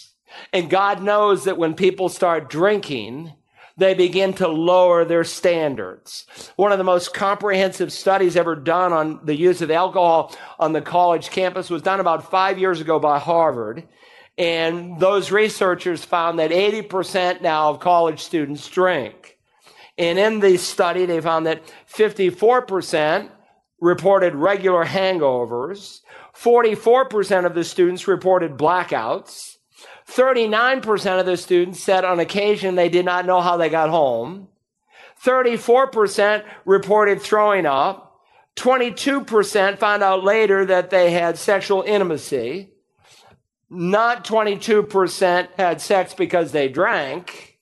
And 0.53 0.70
God 0.70 1.03
knows 1.03 1.44
that 1.44 1.59
when 1.59 1.75
people 1.75 2.09
start 2.09 2.51
drinking, 2.51 3.33
they 3.77 3.94
begin 3.94 4.33
to 4.35 4.49
lower 4.49 5.05
their 5.05 5.25
standards. 5.25 6.27
One 6.57 6.73
of 6.73 6.79
the 6.79 6.85
most 6.85 7.12
comprehensive 7.12 7.92
studies 7.92 8.37
ever 8.37 8.55
done 8.55 8.92
on 8.92 9.20
the 9.25 9.37
use 9.37 9.62
of 9.62 9.70
alcohol 9.70 10.35
on 10.59 10.73
the 10.73 10.81
college 10.81 11.31
campus 11.31 11.70
was 11.70 11.83
done 11.83 12.01
about 12.01 12.31
five 12.31 12.59
years 12.59 12.81
ago 12.81 13.01
by 13.01 13.18
Harvard. 13.18 13.88
And 14.38 14.99
those 14.99 15.31
researchers 15.31 16.05
found 16.05 16.38
that 16.38 16.51
80% 16.51 17.40
now 17.40 17.70
of 17.70 17.81
college 17.81 18.20
students 18.20 18.68
drink. 18.68 19.38
And 19.97 20.18
in 20.18 20.40
the 20.40 20.57
study, 20.57 21.07
they 21.07 21.20
found 21.20 21.47
that 21.47 21.62
54% 21.92 23.31
reported 23.81 24.35
regular 24.35 24.85
hangovers. 24.85 26.01
44% 26.35 27.47
of 27.47 27.55
the 27.55 27.64
students 27.64 28.09
reported 28.09 28.57
blackouts. 28.57 29.54
39% 30.11 31.21
of 31.21 31.27
the 31.27 31.37
students 31.37 31.83
said 31.83 32.05
on 32.05 32.21
occasion 32.21 32.75
they 32.75 32.88
did 32.88 33.05
not 33.05 33.27
know 33.27 33.40
how 33.40 33.57
they 33.57 33.69
got 33.69 33.90
home. 33.90 34.49
34% 35.25 36.45
reported 36.64 37.23
throwing 37.23 37.67
up. 37.67 38.21
22% 38.57 39.79
found 39.79 40.03
out 40.03 40.23
later 40.23 40.67
that 40.67 40.90
they 40.90 41.11
had 41.11 41.38
sexual 41.38 41.83
intimacy. 41.83 42.71
Not 43.71 44.25
22% 44.25 45.49
had 45.57 45.81
sex 45.81 46.14
because 46.14 46.53
they 46.53 46.69
drank, 46.69 47.59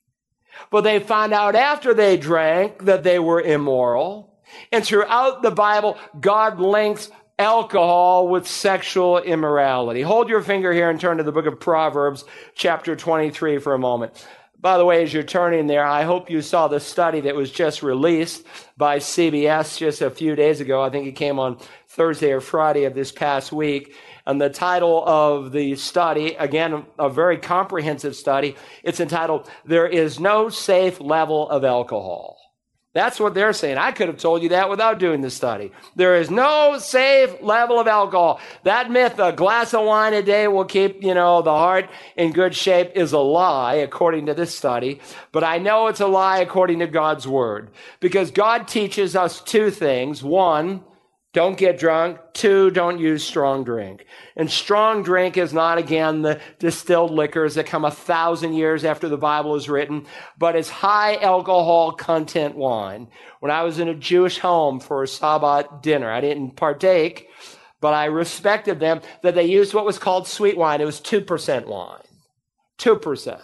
but 0.71 0.83
they 0.83 0.99
found 0.99 1.33
out 1.33 1.55
after 1.55 1.95
they 1.95 2.17
drank 2.17 2.85
that 2.85 3.05
they 3.05 3.19
were 3.19 3.41
immoral. 3.41 4.35
And 4.71 4.85
throughout 4.85 5.43
the 5.43 5.51
Bible, 5.51 5.97
God 6.21 6.61
links 6.61 7.11
alcohol 7.39 8.29
with 8.29 8.47
sexual 8.47 9.19
immorality. 9.19 10.03
Hold 10.03 10.29
your 10.29 10.43
finger 10.43 10.73
here 10.73 10.91
and 10.91 11.01
turn 11.01 11.19
to 11.19 11.23
the 11.23 11.33
book 11.33 11.47
of 11.47 11.59
Proverbs, 11.59 12.25
chapter 12.55 12.95
23 12.95 13.59
for 13.59 13.75
a 13.75 13.79
moment. 13.79 14.27
By 14.61 14.79
the 14.79 14.85
way, 14.85 15.03
as 15.03 15.13
you're 15.13 15.25
turning 15.25 15.67
there, 15.67 15.85
I 15.85 16.05
hope 16.05 16.31
you 16.31 16.41
saw 16.41 16.69
the 16.69 16.79
study 16.79 17.21
that 17.23 17.35
was 17.35 17.51
just 17.51 17.83
released 17.83 18.47
by 18.77 18.99
CBS 18.99 19.77
just 19.77 20.03
a 20.03 20.11
few 20.11 20.37
days 20.37 20.61
ago. 20.61 20.81
I 20.81 20.89
think 20.89 21.09
it 21.09 21.17
came 21.17 21.41
on 21.41 21.59
Thursday 21.89 22.31
or 22.31 22.41
Friday 22.41 22.85
of 22.85 22.95
this 22.95 23.11
past 23.11 23.51
week. 23.51 23.97
And 24.25 24.41
the 24.41 24.51
title 24.51 25.03
of 25.05 25.51
the 25.51 25.75
study, 25.75 26.35
again, 26.35 26.87
a 26.97 27.11
very 27.11 27.39
comprehensive 27.39 28.15
study, 28.15 28.55
it's 28.85 29.01
entitled, 29.01 29.51
There 29.65 29.89
is 29.89 30.21
No 30.21 30.49
Safe 30.49 31.01
Level 31.01 31.51
of 31.51 31.65
Alcohol. 31.65 32.42
That's 32.95 33.19
what 33.19 33.33
they're 33.33 33.55
saying. 33.55 33.79
I 33.79 33.93
could 33.93 34.09
have 34.09 34.19
told 34.19 34.43
you 34.43 34.51
that 34.51 34.69
without 34.69 34.99
doing 34.99 35.23
the 35.23 35.31
study. 35.31 35.73
There 35.97 36.17
is 36.17 36.31
no 36.31 36.77
safe 36.79 37.41
level 37.41 37.81
of 37.81 37.87
alcohol. 37.87 38.39
That 38.65 38.91
myth, 38.91 39.19
a 39.19 39.33
glass 39.33 39.73
of 39.73 39.87
wine 39.87 40.13
a 40.13 40.23
day 40.23 40.47
will 40.47 40.67
keep, 40.67 41.03
you 41.03 41.15
know, 41.15 41.41
the 41.41 41.51
heart 41.51 41.89
in 42.17 42.33
good 42.33 42.55
shape 42.55 42.93
is 42.95 43.13
a 43.13 43.19
lie 43.19 43.77
according 43.77 44.27
to 44.27 44.35
this 44.35 44.55
study. 44.55 45.01
But 45.33 45.43
I 45.43 45.57
know 45.57 45.87
it's 45.87 46.01
a 46.01 46.07
lie 46.07 46.41
according 46.41 46.81
to 46.81 46.87
God's 46.87 47.27
word 47.27 47.71
because 48.01 48.31
God 48.31 48.69
teaches 48.69 49.17
us 49.17 49.41
two 49.41 49.71
things. 49.71 50.23
One, 50.23 50.85
don't 51.33 51.57
get 51.57 51.79
drunk. 51.79 52.19
Two, 52.35 52.71
don't 52.71 52.99
use 52.99 53.25
strong 53.25 53.65
drink. 53.65 54.05
And 54.37 54.51
strong 54.51 55.03
drink 55.03 55.39
is 55.39 55.55
not, 55.55 55.79
again, 55.79 56.21
the 56.21 56.41
distilled 56.59 57.11
liquors 57.11 57.55
that 57.55 57.65
come 57.65 57.87
a 57.87 57.91
thousand 57.91 58.53
years 58.53 58.85
after 58.85 59.09
the 59.09 59.17
Bible 59.17 59.55
is 59.55 59.69
written, 59.69 60.07
but 60.37 60.57
it's 60.57 60.69
high 60.69 61.17
alcohol 61.17 61.93
content 61.93 62.55
wine. 62.55 63.09
When 63.41 63.51
I 63.51 63.63
was 63.63 63.79
in 63.79 63.89
a 63.89 63.95
Jewish 63.95 64.39
home 64.39 64.79
for 64.79 65.03
a 65.03 65.09
Sabbath 65.09 65.81
dinner, 65.81 66.11
I 66.11 66.21
didn't 66.21 66.57
partake, 66.57 67.29
but 67.81 67.95
I 67.95 68.07
respected 68.07 68.79
them 68.79 69.01
that 69.23 69.35
they 69.35 69.47
used 69.47 69.73
what 69.73 69.87
was 69.87 69.99
called 69.99 70.29
sweet 70.29 70.59
wine. 70.59 70.83
It 70.83 70.87
was 70.87 71.01
2% 71.01 71.67
wine. 71.67 72.03
2% 72.79 73.43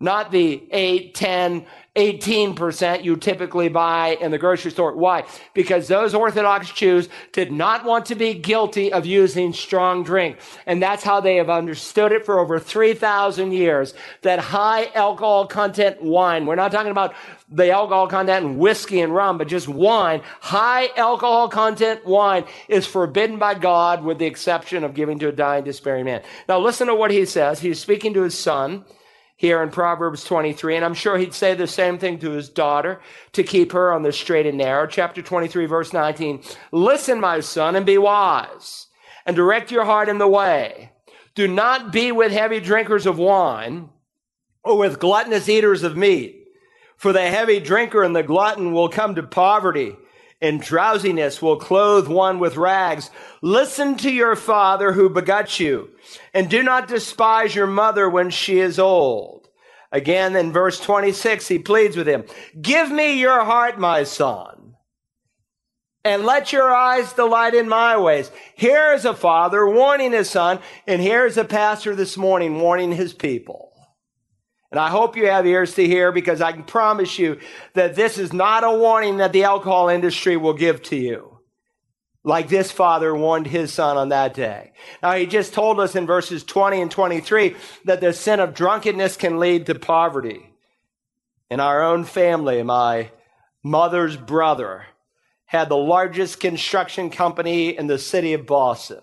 not 0.00 0.30
the 0.30 0.66
8, 0.70 1.14
10, 1.14 1.66
18% 1.98 3.02
you 3.02 3.16
typically 3.16 3.68
buy 3.68 4.16
in 4.20 4.30
the 4.30 4.38
grocery 4.38 4.70
store. 4.70 4.94
Why? 4.94 5.24
Because 5.52 5.88
those 5.88 6.14
Orthodox 6.14 6.70
Jews 6.70 7.08
did 7.32 7.50
not 7.50 7.84
want 7.84 8.06
to 8.06 8.14
be 8.14 8.34
guilty 8.34 8.92
of 8.92 9.04
using 9.04 9.52
strong 9.52 10.04
drink. 10.04 10.38
And 10.64 10.80
that's 10.80 11.02
how 11.02 11.20
they 11.20 11.36
have 11.36 11.50
understood 11.50 12.12
it 12.12 12.24
for 12.24 12.38
over 12.38 12.60
3,000 12.60 13.50
years. 13.50 13.94
That 14.22 14.38
high 14.38 14.86
alcohol 14.94 15.48
content 15.48 16.00
wine, 16.00 16.46
we're 16.46 16.54
not 16.54 16.70
talking 16.70 16.92
about 16.92 17.14
the 17.50 17.70
alcohol 17.72 18.06
content 18.06 18.46
in 18.46 18.58
whiskey 18.58 19.00
and 19.00 19.12
rum, 19.12 19.36
but 19.36 19.48
just 19.48 19.66
wine, 19.66 20.22
high 20.40 20.90
alcohol 20.96 21.48
content 21.48 22.06
wine 22.06 22.44
is 22.68 22.86
forbidden 22.86 23.38
by 23.38 23.54
God 23.54 24.04
with 24.04 24.18
the 24.18 24.26
exception 24.26 24.84
of 24.84 24.94
giving 24.94 25.18
to 25.18 25.28
a 25.28 25.32
dying, 25.32 25.64
despairing 25.64 26.04
man. 26.04 26.22
Now 26.48 26.60
listen 26.60 26.86
to 26.86 26.94
what 26.94 27.10
he 27.10 27.24
says. 27.24 27.58
He's 27.58 27.80
speaking 27.80 28.14
to 28.14 28.22
his 28.22 28.38
son 28.38 28.84
here 29.38 29.62
in 29.62 29.70
Proverbs 29.70 30.24
23. 30.24 30.76
And 30.76 30.84
I'm 30.84 30.94
sure 30.94 31.16
he'd 31.16 31.32
say 31.32 31.54
the 31.54 31.68
same 31.68 31.96
thing 31.96 32.18
to 32.18 32.32
his 32.32 32.48
daughter 32.48 33.00
to 33.32 33.44
keep 33.44 33.72
her 33.72 33.92
on 33.92 34.02
the 34.02 34.12
straight 34.12 34.46
and 34.46 34.58
narrow. 34.58 34.86
Chapter 34.86 35.22
23, 35.22 35.64
verse 35.64 35.92
19. 35.92 36.42
Listen, 36.72 37.20
my 37.20 37.38
son, 37.40 37.76
and 37.76 37.86
be 37.86 37.96
wise 37.96 38.88
and 39.24 39.36
direct 39.36 39.70
your 39.70 39.84
heart 39.84 40.08
in 40.08 40.18
the 40.18 40.26
way. 40.26 40.90
Do 41.36 41.46
not 41.46 41.92
be 41.92 42.10
with 42.10 42.32
heavy 42.32 42.58
drinkers 42.58 43.06
of 43.06 43.16
wine 43.16 43.90
or 44.64 44.76
with 44.76 44.98
gluttonous 44.98 45.48
eaters 45.48 45.84
of 45.84 45.96
meat. 45.96 46.34
For 46.96 47.12
the 47.12 47.30
heavy 47.30 47.60
drinker 47.60 48.02
and 48.02 48.16
the 48.16 48.24
glutton 48.24 48.72
will 48.72 48.88
come 48.88 49.14
to 49.14 49.22
poverty 49.22 49.94
and 50.40 50.60
drowsiness 50.60 51.42
will 51.42 51.56
clothe 51.56 52.08
one 52.08 52.38
with 52.38 52.56
rags. 52.56 53.10
Listen 53.42 53.96
to 53.96 54.10
your 54.10 54.36
father 54.36 54.92
who 54.92 55.08
begot 55.08 55.58
you, 55.58 55.90
and 56.32 56.48
do 56.48 56.62
not 56.62 56.88
despise 56.88 57.54
your 57.54 57.66
mother 57.66 58.08
when 58.08 58.30
she 58.30 58.58
is 58.58 58.78
old. 58.78 59.48
Again, 59.90 60.36
in 60.36 60.52
verse 60.52 60.78
26, 60.80 61.48
he 61.48 61.58
pleads 61.58 61.96
with 61.96 62.06
him, 62.06 62.24
Give 62.60 62.90
me 62.90 63.18
your 63.18 63.44
heart, 63.44 63.78
my 63.78 64.04
son, 64.04 64.74
and 66.04 66.24
let 66.24 66.52
your 66.52 66.72
eyes 66.72 67.12
delight 67.14 67.54
in 67.54 67.68
my 67.68 67.96
ways. 67.96 68.30
Here 68.54 68.92
is 68.92 69.04
a 69.04 69.14
father 69.14 69.66
warning 69.66 70.12
his 70.12 70.30
son, 70.30 70.60
and 70.86 71.00
here 71.00 71.26
is 71.26 71.38
a 71.38 71.44
pastor 71.44 71.96
this 71.96 72.16
morning 72.16 72.60
warning 72.60 72.92
his 72.92 73.14
people. 73.14 73.67
And 74.70 74.78
I 74.78 74.90
hope 74.90 75.16
you 75.16 75.26
have 75.26 75.46
ears 75.46 75.74
to 75.74 75.86
hear 75.86 76.12
because 76.12 76.40
I 76.40 76.52
can 76.52 76.64
promise 76.64 77.18
you 77.18 77.38
that 77.74 77.94
this 77.94 78.18
is 78.18 78.32
not 78.32 78.64
a 78.64 78.72
warning 78.72 79.18
that 79.18 79.32
the 79.32 79.44
alcohol 79.44 79.88
industry 79.88 80.36
will 80.36 80.52
give 80.52 80.82
to 80.84 80.96
you. 80.96 81.38
Like 82.22 82.48
this 82.48 82.70
father 82.70 83.14
warned 83.14 83.46
his 83.46 83.72
son 83.72 83.96
on 83.96 84.10
that 84.10 84.34
day. 84.34 84.72
Now 85.02 85.12
he 85.12 85.24
just 85.24 85.54
told 85.54 85.80
us 85.80 85.96
in 85.96 86.06
verses 86.06 86.44
20 86.44 86.82
and 86.82 86.90
23 86.90 87.56
that 87.86 88.02
the 88.02 88.12
sin 88.12 88.40
of 88.40 88.54
drunkenness 88.54 89.16
can 89.16 89.38
lead 89.38 89.66
to 89.66 89.74
poverty. 89.74 90.52
In 91.50 91.60
our 91.60 91.82
own 91.82 92.04
family, 92.04 92.62
my 92.62 93.10
mother's 93.62 94.16
brother 94.16 94.84
had 95.46 95.70
the 95.70 95.76
largest 95.76 96.40
construction 96.40 97.08
company 97.08 97.76
in 97.76 97.86
the 97.86 97.98
city 97.98 98.34
of 98.34 98.44
Boston. 98.44 99.00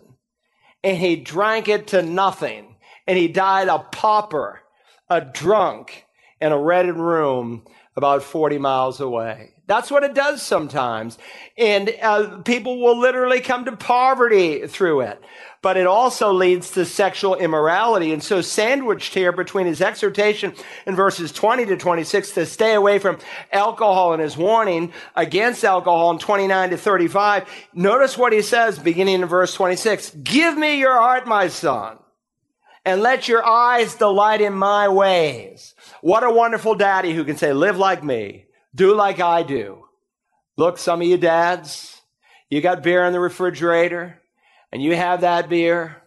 And 0.83 0.95
he 0.95 1.15
drank 1.15 1.67
it 1.67 1.87
to 1.87 2.03
nothing. 2.03 2.75
And 3.07 3.17
he 3.17 3.27
died 3.27 3.67
a 3.67 3.79
pauper, 3.79 4.61
a 5.09 5.21
drunk, 5.21 6.05
in 6.41 6.51
a 6.51 6.57
rented 6.57 6.95
room 6.95 7.65
about 7.95 8.23
40 8.23 8.57
miles 8.57 8.99
away. 8.99 9.51
That's 9.67 9.89
what 9.89 10.03
it 10.03 10.13
does 10.13 10.41
sometimes. 10.41 11.17
And 11.57 11.95
uh, 12.01 12.37
people 12.39 12.81
will 12.81 12.99
literally 12.99 13.39
come 13.39 13.65
to 13.65 13.75
poverty 13.75 14.67
through 14.67 15.01
it. 15.01 15.19
But 15.61 15.77
it 15.77 15.87
also 15.87 16.31
leads 16.31 16.71
to 16.71 16.85
sexual 16.85 17.35
immorality. 17.35 18.13
And 18.13 18.21
so 18.21 18.41
sandwiched 18.41 19.13
here 19.15 19.31
between 19.31 19.65
his 19.65 19.81
exhortation 19.81 20.53
in 20.85 20.95
verses 20.95 21.31
20 21.31 21.65
to 21.67 21.77
26 21.77 22.31
to 22.33 22.45
stay 22.45 22.75
away 22.75 22.99
from 22.99 23.17
alcohol 23.51 24.13
and 24.13 24.21
his 24.21 24.37
warning 24.37 24.93
against 25.15 25.63
alcohol 25.63 26.11
in 26.11 26.19
29 26.19 26.69
to 26.69 26.77
35, 26.77 27.49
notice 27.73 28.17
what 28.17 28.33
he 28.33 28.43
says 28.43 28.77
beginning 28.77 29.21
in 29.21 29.25
verse 29.25 29.55
26. 29.55 30.11
Give 30.21 30.55
me 30.55 30.77
your 30.77 30.93
heart, 30.93 31.25
my 31.25 31.47
son, 31.47 31.97
and 32.85 33.01
let 33.01 33.27
your 33.27 33.45
eyes 33.45 33.95
delight 33.95 34.41
in 34.41 34.53
my 34.53 34.87
ways. 34.87 35.73
What 36.01 36.23
a 36.23 36.29
wonderful 36.29 36.75
daddy 36.75 37.13
who 37.13 37.25
can 37.25 37.35
say, 37.35 37.51
live 37.51 37.77
like 37.77 38.03
me 38.03 38.45
do 38.73 38.93
like 38.93 39.19
I 39.19 39.43
do. 39.43 39.85
Look, 40.57 40.77
some 40.77 41.01
of 41.01 41.07
you 41.07 41.17
dads, 41.17 42.01
you 42.49 42.61
got 42.61 42.83
beer 42.83 43.03
in 43.05 43.13
the 43.13 43.19
refrigerator 43.19 44.21
and 44.71 44.83
you 44.83 44.95
have 44.95 45.21
that 45.21 45.49
beer. 45.49 46.01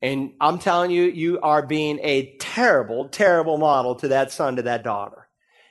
And 0.00 0.32
I'm 0.40 0.58
telling 0.58 0.90
you, 0.90 1.04
you 1.04 1.40
are 1.40 1.66
being 1.66 1.98
a 2.02 2.36
terrible, 2.38 3.08
terrible 3.08 3.58
model 3.58 3.94
to 3.96 4.08
that 4.08 4.32
son, 4.32 4.56
to 4.56 4.62
that 4.62 4.84
daughter. 4.84 5.28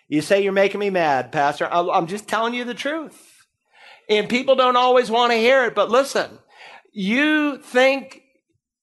You 0.07 0.21
say 0.21 0.43
you're 0.43 0.53
making 0.53 0.79
me 0.79 0.89
mad, 0.89 1.31
Pastor. 1.31 1.67
I'm 1.71 2.07
just 2.07 2.27
telling 2.27 2.53
you 2.53 2.63
the 2.63 2.73
truth. 2.73 3.45
And 4.09 4.29
people 4.29 4.55
don't 4.55 4.77
always 4.77 5.11
want 5.11 5.31
to 5.31 5.37
hear 5.37 5.65
it, 5.65 5.75
but 5.75 5.89
listen, 5.89 6.39
you 6.93 7.57
think 7.57 8.21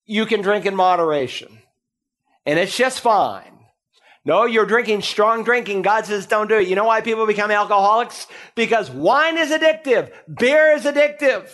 you 0.06 0.26
can 0.26 0.42
drink 0.42 0.66
in 0.66 0.74
moderation 0.74 1.58
and 2.46 2.58
it's 2.58 2.76
just 2.76 3.00
fine. 3.00 3.50
No, 4.26 4.46
you're 4.46 4.66
drinking 4.66 5.02
strong 5.02 5.44
drinking. 5.44 5.82
God 5.82 6.06
says 6.06 6.26
don't 6.26 6.48
do 6.48 6.58
it. 6.58 6.68
You 6.68 6.76
know 6.76 6.84
why 6.84 7.02
people 7.02 7.26
become 7.26 7.50
alcoholics? 7.50 8.26
Because 8.54 8.90
wine 8.90 9.36
is 9.36 9.50
addictive. 9.50 10.10
Beer 10.38 10.72
is 10.72 10.84
addictive. 10.84 11.50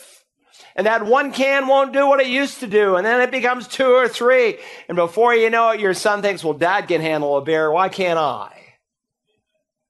And 0.76 0.86
that 0.86 1.04
one 1.04 1.32
can 1.32 1.66
won't 1.66 1.92
do 1.92 2.06
what 2.06 2.20
it 2.20 2.28
used 2.28 2.60
to 2.60 2.68
do. 2.68 2.94
And 2.94 3.04
then 3.04 3.20
it 3.20 3.32
becomes 3.32 3.66
two 3.66 3.92
or 3.92 4.08
three. 4.08 4.58
And 4.88 4.94
before 4.94 5.34
you 5.34 5.50
know 5.50 5.70
it, 5.70 5.80
your 5.80 5.94
son 5.94 6.22
thinks, 6.22 6.44
well, 6.44 6.54
dad 6.54 6.86
can 6.86 7.00
handle 7.00 7.36
a 7.36 7.42
beer. 7.42 7.72
Why 7.72 7.88
can't 7.88 8.18
I? 8.18 8.52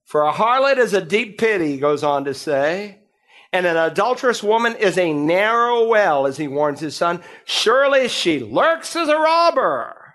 For 0.04 0.24
a 0.24 0.32
harlot 0.32 0.78
is 0.78 0.94
a 0.94 1.04
deep 1.04 1.38
pity, 1.38 1.72
he 1.72 1.78
goes 1.78 2.02
on 2.02 2.24
to 2.24 2.34
say. 2.34 2.99
And 3.52 3.66
an 3.66 3.76
adulterous 3.76 4.42
woman 4.42 4.76
is 4.76 4.96
a 4.96 5.12
narrow 5.12 5.88
well, 5.88 6.26
as 6.26 6.36
he 6.36 6.46
warns 6.46 6.80
his 6.80 6.96
son. 6.96 7.22
Surely 7.44 8.06
she 8.08 8.38
lurks 8.38 8.94
as 8.94 9.08
a 9.08 9.18
robber 9.18 10.14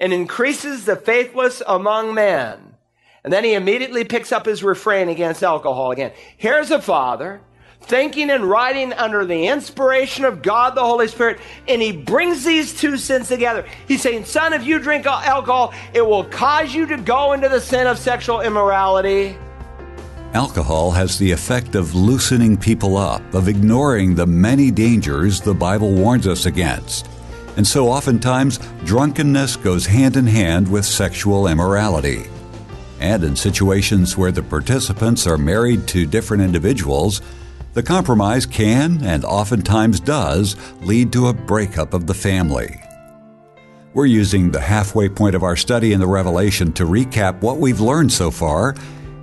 and 0.00 0.12
increases 0.12 0.84
the 0.84 0.96
faithless 0.96 1.62
among 1.66 2.14
men. 2.14 2.74
And 3.24 3.32
then 3.32 3.44
he 3.44 3.54
immediately 3.54 4.04
picks 4.04 4.32
up 4.32 4.46
his 4.46 4.64
refrain 4.64 5.08
against 5.08 5.42
alcohol 5.42 5.92
again. 5.92 6.12
Here's 6.36 6.70
a 6.70 6.82
father 6.82 7.40
thinking 7.82 8.30
and 8.30 8.44
writing 8.44 8.92
under 8.92 9.24
the 9.24 9.46
inspiration 9.48 10.24
of 10.24 10.42
God 10.42 10.74
the 10.74 10.84
Holy 10.84 11.08
Spirit, 11.08 11.40
and 11.68 11.82
he 11.82 11.92
brings 11.92 12.44
these 12.44 12.78
two 12.78 12.96
sins 12.96 13.28
together. 13.28 13.66
He's 13.86 14.02
saying, 14.02 14.24
Son, 14.24 14.52
if 14.52 14.64
you 14.64 14.78
drink 14.78 15.06
alcohol, 15.06 15.74
it 15.92 16.02
will 16.02 16.24
cause 16.24 16.74
you 16.74 16.86
to 16.86 16.96
go 16.96 17.32
into 17.32 17.48
the 17.48 17.60
sin 17.60 17.86
of 17.86 17.98
sexual 17.98 18.40
immorality. 18.40 19.36
Alcohol 20.34 20.90
has 20.92 21.18
the 21.18 21.30
effect 21.30 21.74
of 21.74 21.94
loosening 21.94 22.56
people 22.56 22.96
up, 22.96 23.22
of 23.34 23.48
ignoring 23.48 24.14
the 24.14 24.26
many 24.26 24.70
dangers 24.70 25.42
the 25.42 25.52
Bible 25.52 25.92
warns 25.92 26.26
us 26.26 26.46
against. 26.46 27.06
And 27.58 27.66
so 27.66 27.88
oftentimes, 27.90 28.58
drunkenness 28.84 29.56
goes 29.56 29.84
hand 29.84 30.16
in 30.16 30.26
hand 30.26 30.72
with 30.72 30.86
sexual 30.86 31.48
immorality. 31.48 32.24
And 32.98 33.22
in 33.24 33.36
situations 33.36 34.16
where 34.16 34.32
the 34.32 34.42
participants 34.42 35.26
are 35.26 35.36
married 35.36 35.86
to 35.88 36.06
different 36.06 36.42
individuals, 36.42 37.20
the 37.74 37.82
compromise 37.82 38.46
can 38.46 39.04
and 39.04 39.26
oftentimes 39.26 40.00
does 40.00 40.56
lead 40.80 41.12
to 41.12 41.28
a 41.28 41.34
breakup 41.34 41.92
of 41.92 42.06
the 42.06 42.14
family. 42.14 42.80
We're 43.92 44.06
using 44.06 44.50
the 44.50 44.60
halfway 44.60 45.10
point 45.10 45.34
of 45.34 45.42
our 45.42 45.56
study 45.56 45.92
in 45.92 46.00
the 46.00 46.06
Revelation 46.06 46.72
to 46.74 46.84
recap 46.86 47.42
what 47.42 47.58
we've 47.58 47.80
learned 47.80 48.10
so 48.10 48.30
far 48.30 48.74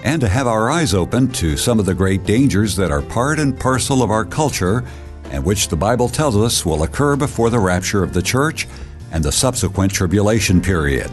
and 0.03 0.21
to 0.21 0.27
have 0.27 0.47
our 0.47 0.69
eyes 0.69 0.93
open 0.93 1.29
to 1.33 1.57
some 1.57 1.79
of 1.79 1.85
the 1.85 1.93
great 1.93 2.23
dangers 2.23 2.75
that 2.75 2.91
are 2.91 3.01
part 3.01 3.39
and 3.39 3.59
parcel 3.59 4.01
of 4.01 4.11
our 4.11 4.25
culture 4.25 4.83
and 5.31 5.43
which 5.43 5.67
the 5.67 5.75
Bible 5.75 6.09
tells 6.09 6.35
us 6.35 6.65
will 6.65 6.83
occur 6.83 7.15
before 7.15 7.49
the 7.49 7.59
rapture 7.59 8.03
of 8.03 8.13
the 8.13 8.21
church 8.21 8.67
and 9.11 9.23
the 9.23 9.31
subsequent 9.31 9.91
tribulation 9.91 10.61
period. 10.61 11.11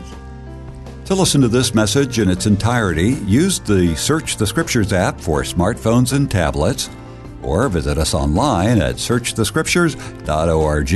To 1.07 1.15
listen 1.15 1.41
to 1.43 1.49
this 1.49 1.75
message 1.75 2.19
in 2.19 2.29
its 2.29 2.47
entirety, 2.47 3.11
use 3.27 3.61
the 3.61 3.95
Search 3.95 4.37
the 4.37 4.47
Scriptures 4.47 4.93
app 4.93 5.21
for 5.21 5.43
smartphones 5.43 6.13
and 6.13 6.29
tablets, 6.31 6.91
or 7.43 7.69
visit 7.69 7.97
us 7.97 8.13
online 8.13 8.81
at 8.81 8.97
searchthescriptures.org. 8.97 10.93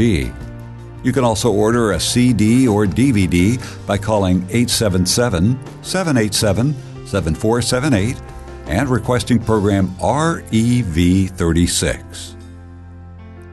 You 1.02 1.12
can 1.12 1.24
also 1.24 1.52
order 1.52 1.92
a 1.92 2.00
CD 2.00 2.66
or 2.66 2.86
DVD 2.86 3.86
by 3.86 3.96
calling 3.98 4.42
877 4.50 5.58
787 5.82 6.74
7478 7.10 8.20
and 8.66 8.88
requesting 8.88 9.38
program 9.38 9.88
REV36. 9.96 12.36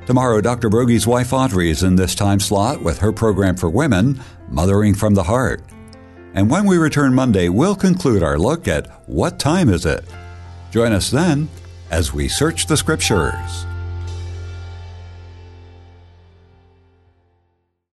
Tomorrow, 0.06 0.42
Dr. 0.42 0.70
Broggi's 0.70 1.06
wife 1.06 1.34
Audrey 1.34 1.70
is 1.70 1.84
in 1.84 1.96
this 1.96 2.16
time 2.16 2.40
slot 2.40 2.82
with 2.82 3.00
her 3.00 3.12
program 3.12 3.58
for 3.58 3.70
women, 3.70 4.22
Mothering 4.48 4.94
from 4.94 5.16
the 5.16 5.24
Heart. 5.24 5.64
And 6.34 6.50
when 6.50 6.66
we 6.66 6.78
return 6.78 7.14
Monday, 7.14 7.50
we'll 7.50 7.76
conclude 7.76 8.24
our 8.24 8.38
look 8.38 8.68
at 8.68 9.10
What 9.10 9.40
Time 9.40 9.70
Is 9.70 9.86
It? 9.86 10.06
Join 10.72 10.94
us 10.94 11.10
then 11.10 11.50
as 11.92 12.14
we 12.14 12.28
search 12.28 12.68
the 12.68 12.78
Scriptures. 12.78 13.66